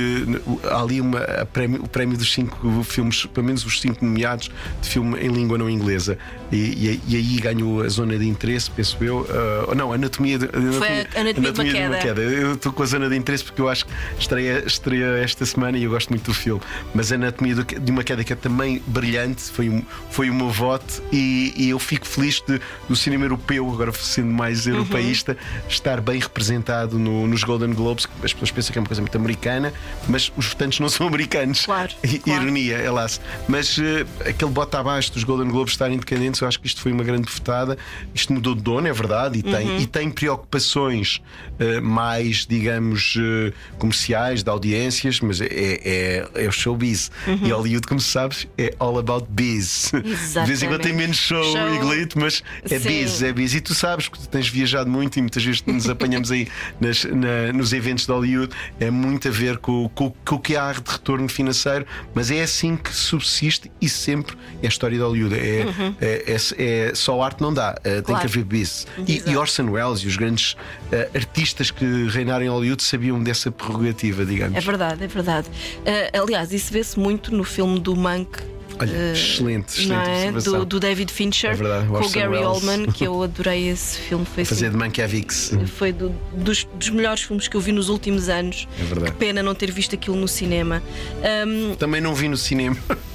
há 0.69 0.81
ali 0.81 1.01
uma, 1.01 1.19
prémio- 1.51 1.83
o 1.83 1.87
prémio 1.87 2.17
dos 2.17 2.31
cinco 2.31 2.83
filmes, 2.83 3.25
pelo 3.25 3.45
menos 3.45 3.65
os 3.65 3.79
cinco 3.81 4.03
nomeados 4.05 4.51
de 4.81 4.89
filme 4.89 5.17
em 5.19 5.29
língua 5.29 5.57
não 5.57 5.69
inglesa. 5.69 6.17
E, 6.51 6.99
e- 7.07 7.15
aí 7.15 7.37
ganhou 7.39 7.81
a 7.81 7.87
zona 7.87 8.17
de 8.17 8.27
interesse, 8.27 8.69
penso 8.71 8.97
eu. 9.01 9.25
Ah, 9.69 9.73
não, 9.75 9.93
Anatomia 9.93 10.37
de, 10.37 10.47
Foi 10.47 10.87
a 11.15 11.21
Anatomia 11.21 11.51
de 11.53 11.61
uma 11.87 11.97
Queda. 11.97 12.21
Eu 12.21 12.53
estou 12.55 12.73
com 12.73 12.83
a 12.83 12.85
zona 12.85 13.07
de 13.09 13.15
interesse 13.15 13.43
porque 13.43 13.61
eu 13.61 13.69
acho 13.69 13.85
que 13.85 13.91
estreia, 14.19 14.63
estreia 14.65 15.17
esta 15.23 15.45
semana 15.45 15.77
e 15.77 15.83
eu 15.83 15.91
gosto 15.91 16.09
muito 16.09 16.25
do 16.25 16.33
filme. 16.33 16.61
Mas 16.93 17.11
a 17.11 17.15
Anatomia 17.15 17.55
de 17.55 17.91
uma 17.91 18.03
Queda, 18.03 18.23
que 18.23 18.33
é 18.33 18.35
também 18.35 18.81
brilhante, 18.85 19.43
foi, 19.43 19.69
um- 19.69 19.83
foi 20.09 20.29
o 20.29 20.33
meu 20.33 20.49
voto 20.49 21.01
e, 21.11 21.53
e 21.55 21.69
eu 21.69 21.79
fico 21.79 22.05
feliz 22.05 22.41
de, 22.45 22.59
do 22.89 22.95
cinema 22.95 23.25
europeu, 23.25 23.69
agora 23.71 23.91
sendo 23.93 24.31
mais 24.31 24.65
Uhum. 24.65 24.73
europeísta, 24.73 25.37
estar 25.69 26.01
bem 26.01 26.19
representado 26.19 26.99
no- 26.99 27.27
nos 27.27 27.43
Golden 27.43 27.73
Globes. 27.73 28.07
As 28.23 28.33
pessoas 28.33 28.51
pensam 28.51 28.73
que 28.73 28.77
é 28.79 28.81
uma 28.81 28.87
coisa 28.87 29.01
muito 29.01 29.15
americana, 29.17 29.73
mas 30.07 30.31
os 30.35 30.47
votantes 30.47 30.79
não 30.79 30.89
são 30.89 31.07
americanos. 31.07 31.65
Claro, 31.65 31.91
I- 32.03 32.19
claro. 32.19 32.43
Ironia, 32.43 32.75
helas. 32.77 33.21
Mas 33.47 33.77
eh, 33.79 34.05
aquele 34.29 34.51
bota 34.51 34.79
abaixo 34.79 35.13
dos 35.13 35.23
Golden 35.23 35.47
Globes 35.49 35.73
estarem 35.73 35.95
independentes, 35.95 36.40
eu 36.41 36.47
acho 36.47 36.59
que 36.59 36.67
isto 36.67 36.81
foi 36.81 36.91
uma 36.91 37.03
grande 37.03 37.29
votada. 37.31 37.77
Isto 38.13 38.33
mudou 38.33 38.55
de 38.55 38.61
dono, 38.61 38.87
é 38.87 38.93
verdade, 38.93 39.39
e, 39.39 39.43
tem, 39.43 39.67
Uhum. 39.69 39.79
e 39.79 39.85
tem 39.87 40.09
preocupações 40.09 41.21
eh, 41.59 41.79
mais, 41.79 42.45
digamos, 42.45 43.15
eh, 43.19 43.53
comerciais, 43.77 44.43
de 44.43 44.49
audiências, 44.49 45.19
mas 45.19 45.39
é, 45.41 45.47
é, 45.51 46.27
é 46.35 46.47
o 46.47 46.51
showbiz. 46.51 47.11
Uhum. 47.27 47.39
E 47.47 47.51
Hollywood, 47.51 47.87
como 47.87 47.99
sabes, 47.99 48.47
é 48.57 48.73
all 48.79 48.97
about 48.97 49.27
biz. 49.29 49.91
De 49.93 50.45
vez 50.45 50.63
em 50.63 50.67
quando 50.67 50.81
tem 50.81 50.93
menos 50.93 51.17
show, 51.17 51.43
Show. 51.43 51.75
e 51.75 51.77
glitz, 51.79 52.15
mas 52.15 52.43
é 52.69 52.79
Sim. 52.79 52.87
biz, 52.87 53.21
é 53.21 53.31
biz. 53.31 53.53
E 53.53 53.61
tu 53.61 53.73
sabes 53.75 54.07
que 54.07 54.17
tu 54.19 54.27
tens 54.27 54.47
viajado 54.47 54.89
muito 54.89 55.17
e 55.17 55.21
muitas 55.21 55.43
vezes 55.43 55.63
nos 55.65 55.87
apanhamos 55.89 56.31
aí 56.31 56.47
nas- 56.79 57.03
na- 57.05 57.53
nos 57.53 57.73
eventos 57.73 58.05
de 58.05 58.11
Hollywood. 58.11 58.53
É 58.79 58.89
muito 58.89 59.27
a 59.27 59.31
ver 59.31 59.57
com, 59.57 59.87
com- 59.89 60.13
com 60.25 60.35
o 60.35 60.39
que 60.39 60.55
há 60.55 60.71
de 60.73 60.81
retorno 60.91 61.27
financeiro, 61.29 61.85
mas 62.13 62.31
é 62.31 62.41
assim 62.41 62.75
que 62.75 62.93
subsiste 62.95 63.71
e 63.79 63.87
sempre 63.87 64.35
é 64.61 64.65
a 64.65 64.69
história 64.69 64.97
de 64.97 65.03
Hollywood. 65.03 65.35
É, 65.35 65.65
Uhum. 65.65 65.95
é, 66.01 66.30
é- 66.31 66.89
é- 66.89 66.95
só 66.95 67.21
arte 67.21 67.41
não 67.41 67.53
dá, 67.53 67.75
eh, 67.83 67.95
tem 67.95 68.03
Claro. 68.03 68.21
que 68.21 68.25
haver 68.27 68.43
biz. 68.43 68.87
E, 69.07 69.21
e 69.25 69.37
Orson 69.37 69.69
Welles 69.69 69.99
e 70.01 70.07
os 70.07 70.15
grandes 70.17 70.55
eh, 70.91 71.09
artistas 71.15 71.71
que 71.71 71.85
reinaram 72.09 72.45
em 72.45 72.49
Hollywood 72.49 72.81
sabiam 72.83 73.21
dessa 73.21 73.51
prerrogativa, 73.51 74.25
digamos. 74.25 74.57
É 74.57 74.61
verdade, 74.61 75.03
é 75.03 75.07
verdade. 75.07 75.47
Ah, 75.85 76.19
aliás, 76.21 76.51
isso 76.53 76.71
vê-se 76.73 76.99
muito 76.99 77.33
no 77.35 77.43
filme 77.43 77.79
do 77.79 77.95
Monk. 77.95 78.39
Olha, 78.79 79.11
excelente, 79.11 79.79
excelente 79.79 80.37
é? 80.39 80.41
do, 80.41 80.65
do 80.65 80.79
David 80.79 81.11
Fincher 81.13 81.51
É 81.51 81.53
verdade, 81.53 81.87
com 81.87 81.97
o 81.97 82.09
Gary 82.09 82.29
Welles. 82.29 82.47
Oldman, 82.47 82.85
que 82.91 83.03
eu 83.05 83.21
adorei 83.21 83.69
esse 83.69 83.99
filme. 83.99 84.25
Foi, 84.25 84.43
Fazer 84.43 84.65
assim, 84.67 84.71
de 84.71 84.77
Mankiewicz. 84.79 85.51
foi 85.77 85.91
do- 85.91 86.09
dos, 86.33 86.67
dos 86.73 86.89
melhores 86.89 87.21
filmes 87.21 87.47
que 87.47 87.55
eu 87.55 87.61
vi 87.61 87.71
nos 87.73 87.89
últimos 87.89 88.27
anos. 88.27 88.67
É 88.79 88.83
verdade. 88.83 89.11
Que 89.11 89.17
pena 89.19 89.43
não 89.43 89.53
ter 89.53 89.69
visto 89.71 89.93
aquilo 89.93 90.15
no 90.15 90.27
cinema. 90.27 90.81
Ahm, 91.23 91.75
Também 91.75 92.01
não 92.01 92.15
vi 92.15 92.27
no 92.27 92.37
cinema. 92.37 92.75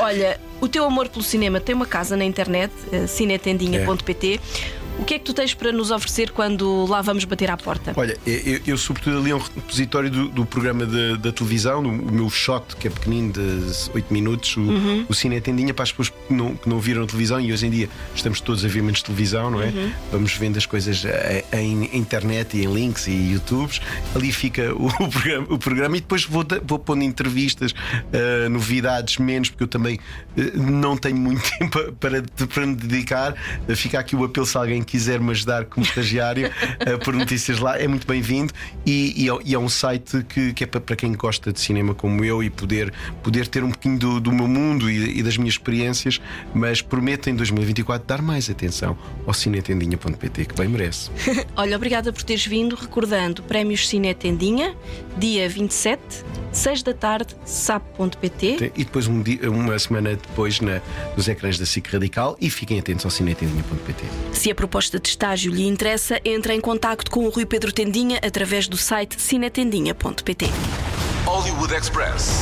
Olha, 0.00 0.40
o 0.60 0.68
teu 0.68 0.84
amor 0.84 1.08
pelo 1.08 1.24
cinema 1.24 1.60
tem 1.60 1.74
uma 1.74 1.86
casa 1.86 2.16
na 2.16 2.24
internet, 2.24 2.72
eh, 2.92 3.06
cinetendinha.pt. 3.06 4.40
O 5.02 5.04
que 5.04 5.14
é 5.14 5.18
que 5.18 5.24
tu 5.24 5.34
tens 5.34 5.52
para 5.52 5.72
nos 5.72 5.90
oferecer 5.90 6.30
quando 6.30 6.86
lá 6.86 7.02
vamos 7.02 7.24
bater 7.24 7.50
à 7.50 7.56
porta? 7.56 7.92
Olha, 7.96 8.16
eu, 8.24 8.60
eu 8.68 8.78
sobretudo 8.78 9.18
ali 9.18 9.32
é 9.32 9.34
um 9.34 9.38
repositório 9.40 10.08
do, 10.08 10.28
do 10.28 10.46
programa 10.46 10.86
de- 10.86 11.16
da 11.18 11.32
televisão, 11.32 11.82
do, 11.82 11.88
o 11.88 12.12
meu 12.12 12.30
shot, 12.30 12.76
que 12.76 12.86
é 12.86 12.90
pequenino, 12.90 13.32
de 13.32 13.40
8 13.92 14.12
minutos, 14.12 14.56
o, 14.56 14.60
Uhum. 14.60 15.04
o 15.08 15.12
Cine 15.12 15.40
Tendinha, 15.40 15.74
para 15.74 15.82
as 15.82 15.90
pessoas 15.90 16.10
que 16.10 16.32
não, 16.32 16.54
que 16.54 16.68
não 16.68 16.78
viram 16.78 17.04
televisão, 17.04 17.40
e 17.40 17.52
hoje 17.52 17.66
em 17.66 17.70
dia 17.70 17.88
estamos 18.14 18.40
todos 18.40 18.64
a 18.64 18.68
ver 18.68 18.80
menos 18.80 19.02
televisão, 19.02 19.50
não 19.50 19.60
é? 19.60 19.66
Uhum. 19.66 19.92
Vamos 20.12 20.34
vendo 20.34 20.56
as 20.56 20.66
coisas 20.66 21.04
eh, 21.04 21.44
em 21.52 21.90
internet 21.96 22.56
e 22.56 22.64
em 22.64 22.72
links 22.72 23.08
e 23.08 23.32
YouTubes. 23.32 23.80
Ali 24.14 24.30
fica 24.30 24.72
o, 24.72 24.86
o 25.02 25.08
programa, 25.08 25.46
o 25.50 25.58
programa 25.58 25.96
e 25.96 26.00
depois 26.00 26.24
vou, 26.24 26.44
da- 26.44 26.60
vou 26.64 26.78
pondo 26.78 27.02
entrevistas, 27.02 27.74
eh, 28.12 28.48
novidades, 28.48 29.18
menos, 29.18 29.50
porque 29.50 29.64
eu 29.64 29.68
também 29.68 29.98
eh, 30.36 30.52
não 30.54 30.96
tenho 30.96 31.16
muito 31.16 31.42
tempo 31.58 31.92
para, 31.94 32.22
para 32.22 32.66
me 32.66 32.76
dedicar. 32.76 33.34
Eh, 33.68 33.74
Fica 33.74 33.98
aqui 33.98 34.14
o 34.14 34.22
apelo 34.22 34.46
se 34.46 34.56
alguém 34.56 34.80
quiser 34.92 35.18
me 35.20 35.30
ajudar 35.30 35.64
como 35.64 35.84
estagiário 35.86 36.50
eh, 36.80 36.96
por 36.98 37.14
notícias 37.14 37.58
lá, 37.58 37.78
é 37.80 37.88
muito 37.88 38.06
bem-vindo. 38.06 38.52
E, 38.84 39.24
e 39.24 39.28
é- 39.30 39.54
é 39.54 39.58
um 39.58 39.68
site 39.68 40.22
que, 40.28 40.52
que 40.52 40.64
é 40.64 40.66
para, 40.66 40.94
quem 40.94 41.12
gosta 41.14 41.50
de 41.50 41.58
cinema 41.60 41.94
como 41.94 42.22
eu 42.22 42.42
e 42.42 42.50
poder, 42.50 42.92
poder 43.22 43.46
ter 43.48 43.64
um 43.64 43.70
pouquinho 43.70 43.98
do, 43.98 44.20
do 44.20 44.30
meu 44.30 44.46
mundo 44.46 44.90
e, 44.90 45.18
e 45.18 45.22
das 45.22 45.36
minhas 45.38 45.54
experiências, 45.54 46.20
mas 46.54 46.82
prometo 46.82 47.30
em 47.30 47.34
2024 47.34 48.06
dar 48.06 48.20
mais 48.20 48.50
atenção 48.50 48.96
ao 49.26 49.32
cinetendinha.pt, 49.32 50.44
que 50.44 50.54
bem 50.54 50.68
merece. 50.68 51.10
Olha, 51.56 51.74
obrigada 51.76 52.12
por 52.12 52.22
teres 52.22 52.44
vindo. 52.46 52.76
Recordando, 52.76 53.42
Prémios 53.44 53.88
Cine 53.88 54.12
Tendinha, 54.14 54.76
dia 55.16 55.48
27, 55.48 56.00
6 56.52 56.82
da 56.82 56.92
tarde, 56.92 57.34
sap.pt. 57.44 58.72
E 58.76 58.84
depois, 58.84 59.06
um 59.06 59.22
dia- 59.22 59.50
uma 59.50 59.78
semana 59.78 60.10
depois, 60.10 60.60
na, 60.60 60.80
nos 61.16 61.28
ecrãs 61.28 61.58
da 61.58 61.64
SIC 61.66 61.88
Radical. 61.92 62.36
E 62.40 62.50
fiquem 62.50 62.78
atentos 62.78 63.04
ao 63.04 63.10
cinetendinha.pt. 63.10 64.04
Se 64.32 64.50
a 64.50 64.54
proposta 64.72 64.98
de 64.98 65.06
estágio 65.06 65.52
lhe 65.52 65.66
interessa, 65.66 66.18
entre 66.24 66.54
em 66.54 66.60
contacto 66.60 67.10
com 67.10 67.26
o 67.26 67.28
Rui 67.28 67.44
Pedro 67.44 67.70
Tendinha 67.70 68.18
através 68.24 68.66
do 68.66 68.78
site 68.78 69.20
cinetendinha.pt. 69.20 70.46
Hollywood 71.26 71.74
Express. 71.74 72.40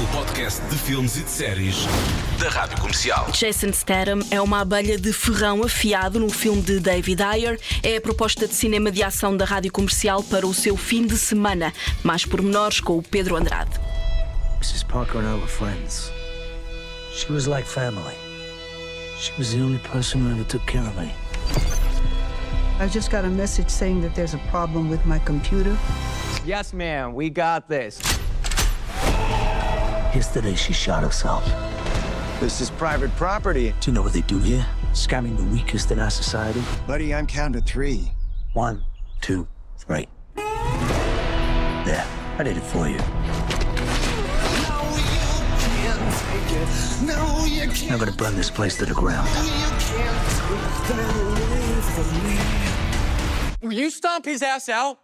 O 0.00 0.16
podcast 0.16 0.64
de 0.66 0.76
filmes 0.76 1.16
e 1.16 1.22
de 1.22 1.30
séries 1.30 1.78
da 2.40 2.48
Rádio 2.48 2.80
Comercial. 2.80 3.28
Jason 3.32 3.72
Statham 3.72 4.20
é 4.30 4.40
uma 4.40 4.60
abelha 4.60 4.96
de 4.96 5.12
ferrão 5.12 5.64
afiado 5.64 6.20
no 6.20 6.30
filme 6.30 6.62
de 6.62 6.78
David 6.78 7.20
Ayer. 7.20 7.60
É 7.82 7.96
a 7.96 8.00
proposta 8.00 8.46
de 8.46 8.54
cinema 8.54 8.92
de 8.92 9.02
ação 9.02 9.36
da 9.36 9.44
rádio 9.44 9.72
comercial 9.72 10.22
para 10.22 10.46
o 10.46 10.54
seu 10.54 10.76
fim 10.76 11.04
de 11.04 11.18
semana. 11.18 11.72
Mais 12.04 12.24
pormenores 12.24 12.78
com 12.78 12.98
o 12.98 13.02
Pedro 13.02 13.34
Andrade. 13.34 13.80
Mrs. 14.60 14.84
Parker 14.84 15.20
and 15.20 15.34
I 15.36 15.40
were 15.40 15.48
friends. 15.48 16.12
She 17.12 17.32
was 17.32 17.48
like 17.48 17.66
family. 17.66 18.23
She 19.18 19.32
was 19.38 19.54
the 19.54 19.60
only 19.62 19.78
person 19.78 20.20
who 20.20 20.30
ever 20.32 20.44
took 20.44 20.66
care 20.66 20.82
of 20.82 20.96
me. 20.96 21.12
I 22.78 22.88
just 22.88 23.10
got 23.10 23.24
a 23.24 23.30
message 23.30 23.70
saying 23.70 24.00
that 24.02 24.14
there's 24.14 24.34
a 24.34 24.38
problem 24.50 24.90
with 24.90 25.06
my 25.06 25.20
computer. 25.20 25.76
Yes, 26.44 26.72
ma'am, 26.72 27.14
we 27.14 27.30
got 27.30 27.68
this. 27.68 28.00
Yesterday, 30.14 30.54
she 30.54 30.72
shot 30.72 31.02
herself. 31.02 31.44
This 32.40 32.60
is 32.60 32.70
private 32.70 33.14
property. 33.16 33.72
Do 33.80 33.90
you 33.90 33.94
know 33.94 34.02
what 34.02 34.12
they 34.12 34.22
do 34.22 34.38
here? 34.38 34.66
Scamming 34.92 35.36
the 35.36 35.44
weakest 35.44 35.90
in 35.92 35.98
our 35.98 36.10
society. 36.10 36.62
Buddy, 36.86 37.14
I'm 37.14 37.26
counting 37.26 37.62
to 37.62 37.66
three. 37.66 38.12
One, 38.52 38.84
two, 39.20 39.46
three. 39.78 40.08
There, 40.34 42.06
I 42.38 42.42
did 42.42 42.56
it 42.56 42.62
for 42.62 42.88
you. 42.88 42.98
I'm 47.10 47.98
gonna 47.98 48.12
burn 48.12 48.34
this 48.36 48.50
place 48.50 48.78
to 48.78 48.86
the 48.86 48.94
ground. 48.94 49.28
Will 53.60 53.72
you 53.72 53.90
stomp 53.90 54.24
his 54.24 54.42
ass 54.42 54.68
out? 54.68 54.98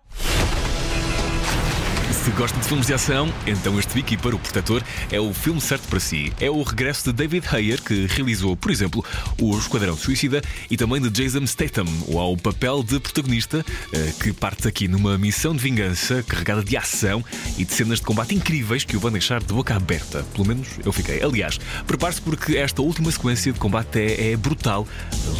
Se 2.24 2.30
gosta 2.32 2.58
de 2.58 2.66
filmes 2.66 2.86
de 2.86 2.92
ação, 2.92 3.32
então 3.46 3.78
este 3.78 3.94
Wiki 3.94 4.14
para 4.18 4.36
o 4.36 4.38
Protetor 4.38 4.82
é 5.10 5.18
o 5.18 5.32
filme 5.32 5.58
certo 5.58 5.88
para 5.88 5.98
si. 5.98 6.30
É 6.38 6.50
o 6.50 6.62
regresso 6.62 7.04
de 7.04 7.12
David 7.14 7.46
Ayer, 7.50 7.80
que 7.80 8.06
realizou, 8.06 8.54
por 8.54 8.70
exemplo, 8.70 9.02
o 9.40 9.56
Esquadrão 9.56 9.96
Suicida, 9.96 10.42
e 10.70 10.76
também 10.76 11.00
de 11.00 11.08
Jason 11.08 11.46
Statham, 11.46 11.86
ao 12.14 12.36
papel 12.36 12.82
de 12.82 13.00
protagonista, 13.00 13.64
eh, 13.94 14.12
que 14.22 14.34
parte 14.34 14.68
aqui 14.68 14.86
numa 14.86 15.16
missão 15.16 15.56
de 15.56 15.62
vingança 15.62 16.22
carregada 16.22 16.62
de 16.62 16.76
ação 16.76 17.24
e 17.56 17.64
de 17.64 17.72
cenas 17.72 18.00
de 18.00 18.04
combate 18.04 18.34
incríveis 18.34 18.84
que 18.84 18.98
o 18.98 19.00
vão 19.00 19.10
deixar 19.10 19.40
de 19.42 19.54
boca 19.54 19.74
aberta. 19.74 20.22
Pelo 20.34 20.46
menos 20.46 20.68
eu 20.84 20.92
fiquei. 20.92 21.22
Aliás, 21.22 21.58
prepare-se 21.86 22.20
porque 22.20 22.58
esta 22.58 22.82
última 22.82 23.10
sequência 23.10 23.50
de 23.50 23.58
combate 23.58 23.98
é, 23.98 24.32
é 24.32 24.36
brutal, 24.36 24.86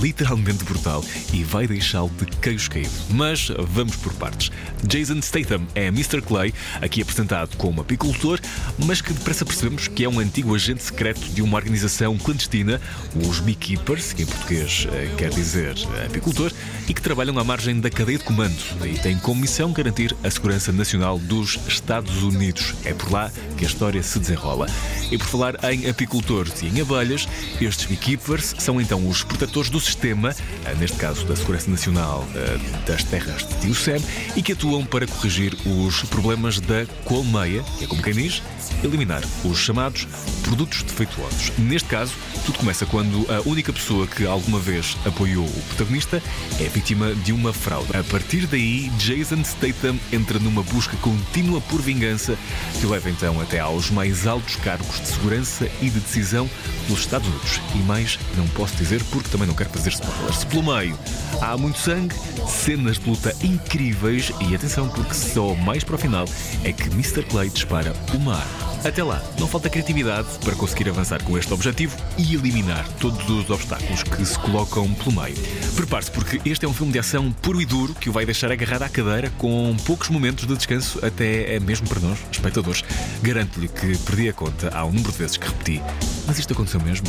literalmente 0.01 0.65
brutal, 0.65 1.05
e 1.31 1.45
vai 1.45 1.67
deixá-lo 1.67 2.11
de 2.19 2.25
queijo 2.39 2.71
caído. 2.71 2.91
Mas 3.11 3.53
vamos 3.69 3.97
por 3.97 4.15
partes. 4.15 4.51
Jason 4.85 5.21
Statham 5.21 5.67
é 5.75 5.89
Mr. 5.89 6.23
Clay, 6.23 6.55
aqui 6.81 7.03
apresentado 7.03 7.57
como 7.57 7.81
apicultor, 7.81 8.41
mas 8.79 9.01
que 9.01 9.13
depressa 9.13 9.45
percebemos 9.45 9.89
que 9.89 10.05
é 10.05 10.09
um 10.09 10.19
antigo 10.19 10.55
agente 10.55 10.83
secreto 10.83 11.21
de 11.21 11.43
uma 11.43 11.57
organização 11.57 12.17
clandestina, 12.19 12.81
os 13.27 13.41
Beekeepers, 13.41 14.13
que 14.13 14.23
em 14.23 14.27
português 14.27 14.87
eh, 14.93 15.11
quer 15.17 15.31
dizer 15.31 15.75
apicultor, 16.07 16.53
e 16.89 16.95
que 16.95 17.01
trabalham 17.03 17.39
à 17.39 17.45
margem 17.45 17.81
da 17.81 17.91
cadeia 17.91 18.19
de 18.19 18.25
comando 18.25 18.57
e 18.85 18.99
têm 18.99 19.19
como 19.19 19.41
missão 19.41 19.73
garantir 19.73 20.15
a 20.23 20.31
segurança 20.31 20.73
nacional 20.73 21.19
dos 21.19 21.59
Estados 21.67 22.23
Unidos. 22.23 22.75
É 22.85 22.93
por 22.93 23.11
lá 23.11 23.31
que 23.57 23.65
a 23.65 23.69
história 23.69 24.03
se 24.03 24.19
desenrola. 24.19 24.67
E 25.11 25.19
por 25.19 25.27
falar 25.27 25.57
em 25.73 25.89
apicultores 25.89 26.63
e 26.63 26.67
em 26.67 26.81
abelhas, 26.81 27.29
estes 27.61 27.87
beekeepers 27.87 28.55
são 28.59 28.81
então 28.81 29.09
os 29.09 29.23
protetores 29.23 29.71
do 29.71 29.81
sistema, 29.81 30.35
eh, 30.65 30.75
neste 30.79 30.97
caso 30.97 31.25
da 31.27 31.35
Segurança 31.35 31.71
Nacional 31.71 32.27
eh, 32.35 32.59
das 32.87 33.05
Terras 33.05 33.47
de 33.47 33.55
Tio 33.61 33.75
Sam, 33.75 33.99
e 34.37 34.43
que 34.43 34.53
atuam 34.53 34.85
para 34.85 35.07
corrigir 35.07 35.57
os 35.67 36.03
problemas 36.05 36.60
da 36.61 36.87
colmeia, 37.05 37.63
que 37.79 37.85
é 37.85 37.87
como 37.87 38.03
quem 38.03 38.13
diz, 38.13 38.43
eliminar 38.83 39.23
os 39.45 39.59
chamados 39.59 40.07
produtos 40.43 40.83
defeituosos. 40.83 41.53
Neste 41.59 41.89
caso, 41.89 42.13
tudo 42.45 42.59
começa 42.59 42.87
quando 42.87 43.27
a 43.31 43.41
única 43.49 43.73
pessoa 43.73 44.07
que 44.07 44.27
alguma 44.27 44.59
vez 44.59 44.97
apoiou 45.05 45.47
o 45.47 45.63
protagonista 45.69 46.23
é 46.59 46.65
vítima 46.65 47.15
de 47.15 47.33
uma 47.33 47.53
fraude. 47.53 47.97
A 47.97 48.03
partir 48.05 48.47
daí, 48.47 48.89
Jason 48.99 49.43
Statham 49.45 49.99
entra 50.13 50.39
numa 50.39 50.63
busca 50.63 50.97
contínua 50.99 51.61
por 51.63 51.81
vingança 51.81 52.37
que 52.81 52.87
leva 52.87 53.11
então 53.11 53.41
até 53.41 53.61
aos 53.61 53.91
mais 53.91 54.27
altos 54.27 54.57
cargos 54.57 55.01
de 55.01 55.09
segurança 55.09 55.69
e 55.81 55.91
de 55.91 56.01
decisão 56.01 56.49
dos 56.89 57.01
Estados 57.01 57.29
Unidos. 57.29 57.61
E 57.75 57.79
mais 57.79 58.19
não 58.37 58.47
posso 58.49 58.75
dizer 58.77 59.03
porque 59.05 59.29
também 59.29 59.47
não 59.47 59.55
quero 59.55 59.71
fazer 59.71 59.91
spoilers. 59.91 60.37
Se 60.37 60.47
pelo 60.47 60.63
meio 60.63 60.99
há 61.41 61.57
muito 61.57 61.79
sangue, 61.79 62.15
cenas 62.49 62.99
de 62.99 63.09
luta 63.09 63.35
incríveis 63.43 64.33
e 64.41 64.55
atenção 64.55 64.89
porque 64.89 65.15
só 65.15 65.55
mais 65.55 65.85
para 65.85 65.95
o 65.95 65.99
final 65.99 66.25
é 66.65 66.73
que 66.73 66.89
Mr. 66.91 67.23
Clay 67.25 67.49
dispara 67.49 67.93
uma 68.15 68.35
arma. 68.37 68.71
Até 68.83 69.03
lá, 69.03 69.23
não 69.39 69.47
falta 69.47 69.69
criatividade 69.69 70.29
para 70.43 70.55
conseguir 70.55 70.89
avançar 70.89 71.23
com 71.23 71.37
este 71.37 71.53
objetivo 71.53 71.95
e 72.17 72.35
eliminar 72.35 72.89
todos 72.99 73.29
os 73.29 73.51
obstáculos 73.51 74.03
que 74.03 74.25
se 74.25 74.39
colocam 74.39 74.93
pelo 74.95 75.21
meio. 75.21 75.37
Prepare-se 75.77 76.11
porque 76.11 76.41
este 76.49 76.65
é 76.65 76.69
um 76.69 76.73
filme 76.73 76.91
de 76.91 76.99
ação 76.99 77.31
puro 77.31 77.61
e 77.61 77.67
duro 77.67 77.95
que 77.95 78.09
o 78.09 78.13
vai 78.13 78.25
deixar 78.25 78.51
agarrado 78.51 78.83
à 78.83 78.89
cadeira 78.89 79.31
com 79.37 79.77
poucos 79.85 80.09
momentos 80.09 80.47
de 80.47 80.57
descanso, 80.57 80.99
até 81.05 81.57
é 81.57 81.61
mesmo 81.61 81.87
para 81.89 82.01
nós, 82.01 82.19
espectadores. 82.33 82.83
Garanto-lhe 83.23 83.69
que 83.69 83.99
perdi 83.99 84.31
a 84.31 84.33
conta 84.33 84.71
há 84.75 84.85
um 84.87 84.93
número 84.93 85.13
de 85.13 85.19
vezes 85.19 85.37
que 85.37 85.47
repeti. 85.47 85.83
Mas 86.27 86.39
isto 86.39 86.55
aconteceu 86.55 86.81
mesmo? 86.81 87.07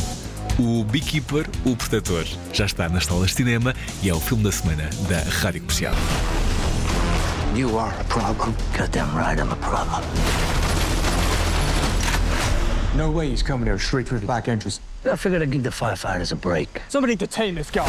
O 0.58 0.84
Beekeeper, 0.84 1.48
o 1.64 1.74
Protetor, 1.74 2.26
já 2.52 2.66
está 2.66 2.86
nas 2.88 3.06
salas 3.06 3.30
de 3.30 3.36
cinema 3.36 3.74
e 4.02 4.10
é 4.10 4.14
o 4.14 4.20
filme 4.20 4.44
da 4.44 4.52
semana 4.52 4.90
da 5.08 5.20
Rádio 5.40 5.62
Comercial. 5.62 5.94
You 7.54 7.76
are 7.76 7.92
a 8.00 8.04
problem. 8.04 8.56
Goddamn 8.74 9.14
right, 9.14 9.38
I'm 9.38 9.52
a 9.52 9.56
problem. 9.56 10.02
No 12.96 13.10
way 13.10 13.28
he's 13.28 13.42
coming 13.42 13.66
here 13.66 13.78
straight 13.78 14.08
through 14.08 14.20
the 14.20 14.26
back 14.26 14.48
entrance. 14.48 14.80
I 15.04 15.16
figured 15.16 15.42
I'd 15.42 15.50
give 15.50 15.62
the 15.62 15.68
firefighters 15.68 16.32
a 16.32 16.36
break. 16.36 16.80
Somebody 16.88 17.14
detain 17.14 17.54
this 17.54 17.70
guy. 17.70 17.86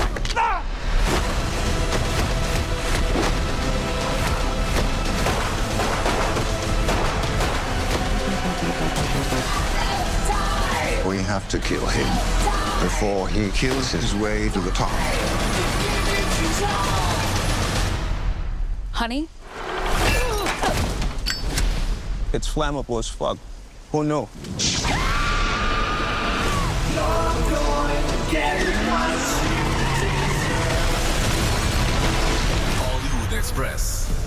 We 11.07 11.19
have 11.19 11.47
to 11.47 11.59
kill 11.59 11.85
him 11.85 12.07
before 12.83 13.29
he 13.29 13.49
kills 13.51 13.91
his 13.93 14.13
way 14.15 14.49
to 14.49 14.59
the 14.59 14.71
top. 14.71 14.91
Honey? 18.91 19.29
It's 22.33 22.51
flammable 22.51 22.97
as 22.97 23.07
fuck. 23.07 23.37
Oh 23.93 24.01
no. 24.01 24.27
Hollywood 32.79 33.33
Express. 33.37 34.22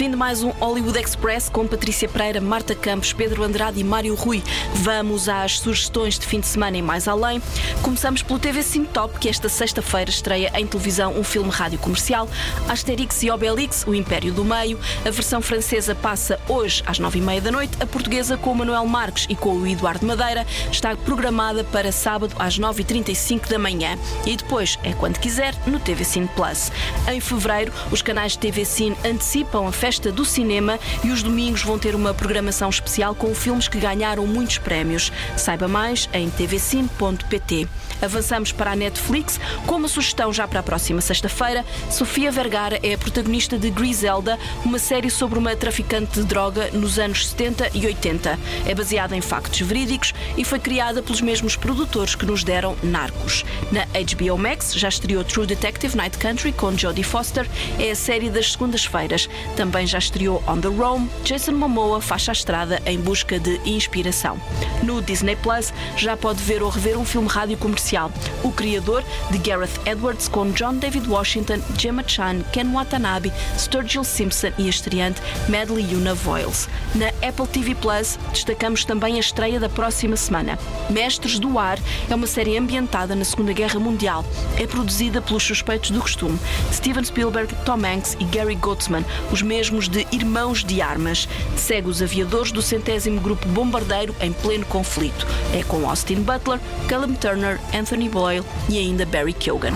Fim 0.00 0.12
de 0.12 0.16
mais 0.16 0.42
um 0.42 0.48
Hollywood 0.48 0.98
Express 0.98 1.50
com 1.50 1.66
Patrícia 1.66 2.08
Pereira, 2.08 2.40
Marta 2.40 2.74
Campos, 2.74 3.12
Pedro 3.12 3.44
Andrade 3.44 3.78
e 3.80 3.84
Mário 3.84 4.14
Rui. 4.14 4.42
Vamos 4.76 5.28
às 5.28 5.58
sugestões 5.58 6.18
de 6.18 6.24
fim 6.24 6.40
de 6.40 6.46
semana 6.46 6.78
e 6.78 6.80
mais 6.80 7.06
além. 7.06 7.42
Começamos 7.82 8.22
pelo 8.22 8.38
TV 8.38 8.62
Cine 8.62 8.86
Top, 8.86 9.18
que 9.18 9.28
esta 9.28 9.46
sexta-feira 9.46 10.08
estreia 10.08 10.50
em 10.54 10.66
televisão 10.66 11.12
um 11.18 11.22
filme 11.22 11.50
rádio 11.50 11.78
comercial, 11.78 12.26
Asterix 12.66 13.22
e 13.24 13.30
Obelix, 13.30 13.84
O 13.86 13.94
Império 13.94 14.32
do 14.32 14.42
Meio. 14.42 14.80
A 15.04 15.10
versão 15.10 15.42
francesa 15.42 15.94
passa 15.94 16.40
hoje 16.48 16.82
às 16.86 16.98
nove 16.98 17.18
e 17.18 17.22
meia 17.22 17.42
da 17.42 17.52
noite. 17.52 17.76
A 17.78 17.84
portuguesa, 17.84 18.38
com 18.38 18.52
o 18.52 18.56
Manuel 18.56 18.86
Marques 18.86 19.26
e 19.28 19.36
com 19.36 19.54
o 19.54 19.66
Eduardo 19.66 20.06
Madeira, 20.06 20.46
está 20.72 20.96
programada 20.96 21.62
para 21.62 21.92
sábado 21.92 22.34
às 22.38 22.56
nove 22.56 22.80
e 22.80 22.84
trinta 22.86 23.12
e 23.12 23.14
cinco 23.14 23.50
da 23.50 23.58
manhã. 23.58 23.98
E 24.24 24.34
depois, 24.34 24.78
é 24.82 24.94
quando 24.94 25.18
quiser, 25.18 25.54
no 25.66 25.78
TV 25.78 26.04
Cine 26.04 26.30
Plus. 26.34 26.72
Em 27.06 27.20
fevereiro, 27.20 27.70
os 27.92 28.00
canais 28.00 28.32
de 28.32 28.38
TV 28.38 28.64
Cine 28.64 28.96
antecipam 29.04 29.68
a 29.68 29.72
festa 29.72 29.89
do 29.98 30.24
cinema 30.24 30.78
e 31.02 31.10
os 31.10 31.22
domingos 31.22 31.62
vão 31.62 31.78
ter 31.78 31.94
uma 31.94 32.14
programação 32.14 32.70
especial 32.70 33.14
com 33.14 33.34
filmes 33.34 33.66
que 33.66 33.78
ganharam 33.78 34.26
muitos 34.26 34.58
prémios. 34.58 35.10
Saiba 35.36 35.66
mais 35.66 36.08
em 36.12 36.30
tvcine.pt. 36.30 37.66
Avançamos 38.02 38.50
para 38.52 38.72
a 38.72 38.76
Netflix 38.76 39.38
com 39.66 39.76
uma 39.76 39.88
sugestão 39.88 40.32
já 40.32 40.48
para 40.48 40.60
a 40.60 40.62
próxima 40.62 41.00
sexta-feira. 41.00 41.64
Sofia 41.90 42.32
Vergara 42.32 42.78
é 42.82 42.94
a 42.94 42.98
protagonista 42.98 43.58
de 43.58 43.70
Griselda, 43.70 44.38
uma 44.64 44.78
série 44.78 45.10
sobre 45.10 45.38
uma 45.38 45.54
traficante 45.54 46.20
de 46.20 46.24
droga 46.24 46.70
nos 46.72 46.98
anos 46.98 47.28
70 47.28 47.70
e 47.74 47.86
80. 47.86 48.38
É 48.66 48.74
baseada 48.74 49.16
em 49.16 49.20
factos 49.20 49.60
verídicos 49.60 50.14
e 50.36 50.44
foi 50.44 50.58
criada 50.58 51.02
pelos 51.02 51.20
mesmos 51.20 51.56
produtores 51.56 52.14
que 52.14 52.24
nos 52.24 52.42
deram 52.42 52.76
Narcos. 52.82 53.44
Na 53.70 53.84
HBO 53.86 54.38
Max 54.38 54.74
já 54.74 54.88
estreou 54.88 55.24
True 55.24 55.46
Detective 55.46 55.96
Night 55.96 56.16
Country 56.18 56.52
com 56.52 56.76
Jodie 56.76 57.02
Foster. 57.02 57.46
É 57.78 57.90
a 57.90 57.94
série 57.94 58.30
das 58.30 58.52
segundas-feiras. 58.52 59.28
Também 59.56 59.79
já 59.86 59.98
estreou 59.98 60.42
On 60.46 60.60
the 60.60 60.68
Roam. 60.68 61.08
Jason 61.24 61.52
Momoa 61.52 62.00
faixa 62.00 62.30
a 62.30 62.34
estrada 62.34 62.82
em 62.86 62.98
busca 62.98 63.38
de 63.38 63.60
inspiração. 63.64 64.40
No 64.82 65.00
Disney 65.00 65.36
Plus 65.36 65.72
já 65.96 66.16
pode 66.16 66.42
ver 66.42 66.62
ou 66.62 66.70
rever 66.70 66.98
um 66.98 67.04
filme 67.04 67.28
rádio 67.28 67.56
comercial. 67.56 68.10
O 68.42 68.50
criador 68.50 69.04
de 69.30 69.38
Gareth 69.38 69.80
Edwards 69.86 70.28
com 70.28 70.50
John 70.52 70.74
David 70.74 71.08
Washington, 71.08 71.60
Gemma 71.78 72.04
Chan, 72.06 72.40
Ken 72.52 72.70
Watanabe, 72.72 73.32
Sturgill 73.56 74.04
Simpson 74.04 74.52
e 74.58 74.66
a 74.66 74.70
estreante 74.70 75.20
Medley 75.48 75.94
Una 75.94 76.14
Voiles. 76.14 76.68
Na 76.94 77.08
Apple 77.26 77.46
TV 77.46 77.74
Plus 77.74 78.18
destacamos 78.32 78.84
também 78.84 79.16
a 79.16 79.20
estreia 79.20 79.58
da 79.58 79.68
próxima 79.68 80.16
semana. 80.16 80.58
Mestres 80.88 81.38
do 81.38 81.58
Ar 81.58 81.78
é 82.08 82.14
uma 82.14 82.26
série 82.26 82.58
ambientada 82.58 83.14
na 83.14 83.24
Segunda 83.24 83.52
Guerra 83.52 83.80
Mundial. 83.80 84.24
É 84.58 84.66
produzida 84.66 85.22
pelos 85.22 85.42
suspeitos 85.42 85.90
do 85.90 86.00
costume, 86.00 86.38
Steven 86.72 87.04
Spielberg, 87.04 87.54
Tom 87.64 87.84
Hanks 87.84 88.16
e 88.20 88.24
Gary 88.24 88.54
Goetzman, 88.54 89.04
os 89.32 89.42
mesmos 89.42 89.69
de 89.88 90.06
Irmãos 90.12 90.64
de 90.64 90.80
Armas. 90.80 91.28
Segue 91.56 91.88
os 91.88 92.02
aviadores 92.02 92.52
do 92.52 92.60
centésimo 92.60 93.20
grupo 93.20 93.48
bombardeiro 93.48 94.14
em 94.20 94.32
pleno 94.32 94.66
conflito. 94.66 95.26
É 95.54 95.62
com 95.62 95.88
Austin 95.88 96.22
Butler, 96.22 96.58
Callum 96.88 97.14
Turner, 97.14 97.60
Anthony 97.72 98.08
Boyle 98.08 98.44
e 98.68 98.78
ainda 98.78 99.06
Barry 99.06 99.32
Keoghan. 99.32 99.72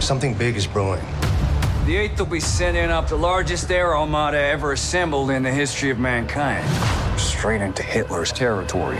Something 0.00 0.34
big 0.34 0.56
is 0.56 0.66
brewing. 0.66 1.00
The 1.86 1.96
8th 1.96 2.18
will 2.18 2.26
be 2.26 2.40
sending 2.40 2.90
up 2.90 3.08
the 3.08 3.16
largest 3.16 3.70
air 3.70 3.96
armada 3.96 4.38
ever 4.38 4.72
assembled 4.72 5.30
in 5.30 5.42
the 5.42 5.52
history 5.52 5.90
of 5.90 5.98
mankind. 5.98 6.64
Straight 7.16 7.60
into 7.60 7.82
Hitler's 7.82 8.32
territory. 8.32 8.98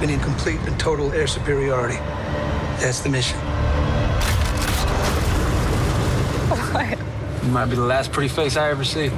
Need 0.00 0.20
complete 0.22 0.58
and 0.66 0.78
total 0.80 1.12
air 1.12 1.26
superiority. 1.26 1.98
That's 2.80 3.00
the 3.00 3.08
mission. 3.08 3.38
What? 6.52 6.98
You 7.42 7.48
might 7.50 7.66
be 7.66 7.76
the 7.76 7.82
last 7.82 8.12
pretty 8.12 8.28
face 8.28 8.56
I 8.56 8.70
ever 8.70 8.84
see. 8.84 9.08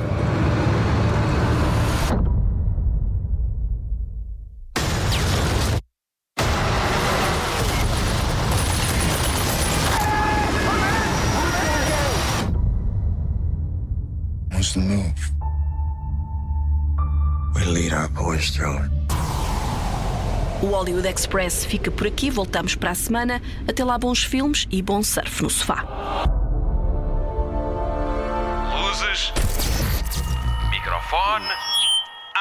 What's 14.52 14.74
the 14.74 14.80
move? 14.80 15.12
We 17.56 17.64
lead 17.64 17.92
our 17.92 18.08
boys 18.10 18.50
through 18.50 18.78
it. 18.78 18.90
O 20.62 20.66
Hollywood 20.68 21.06
Express 21.06 21.64
fica 21.66 21.90
por 21.90 22.06
aqui, 22.06 22.30
voltamos 22.30 22.74
para 22.74 22.92
a 22.92 22.94
semana. 22.94 23.42
Até 23.68 23.84
lá, 23.84 23.98
bons 23.98 24.24
filmes 24.24 24.66
e 24.70 24.80
bom 24.80 25.02
surf 25.02 25.42
no 25.42 25.50
sofá. 25.50 25.84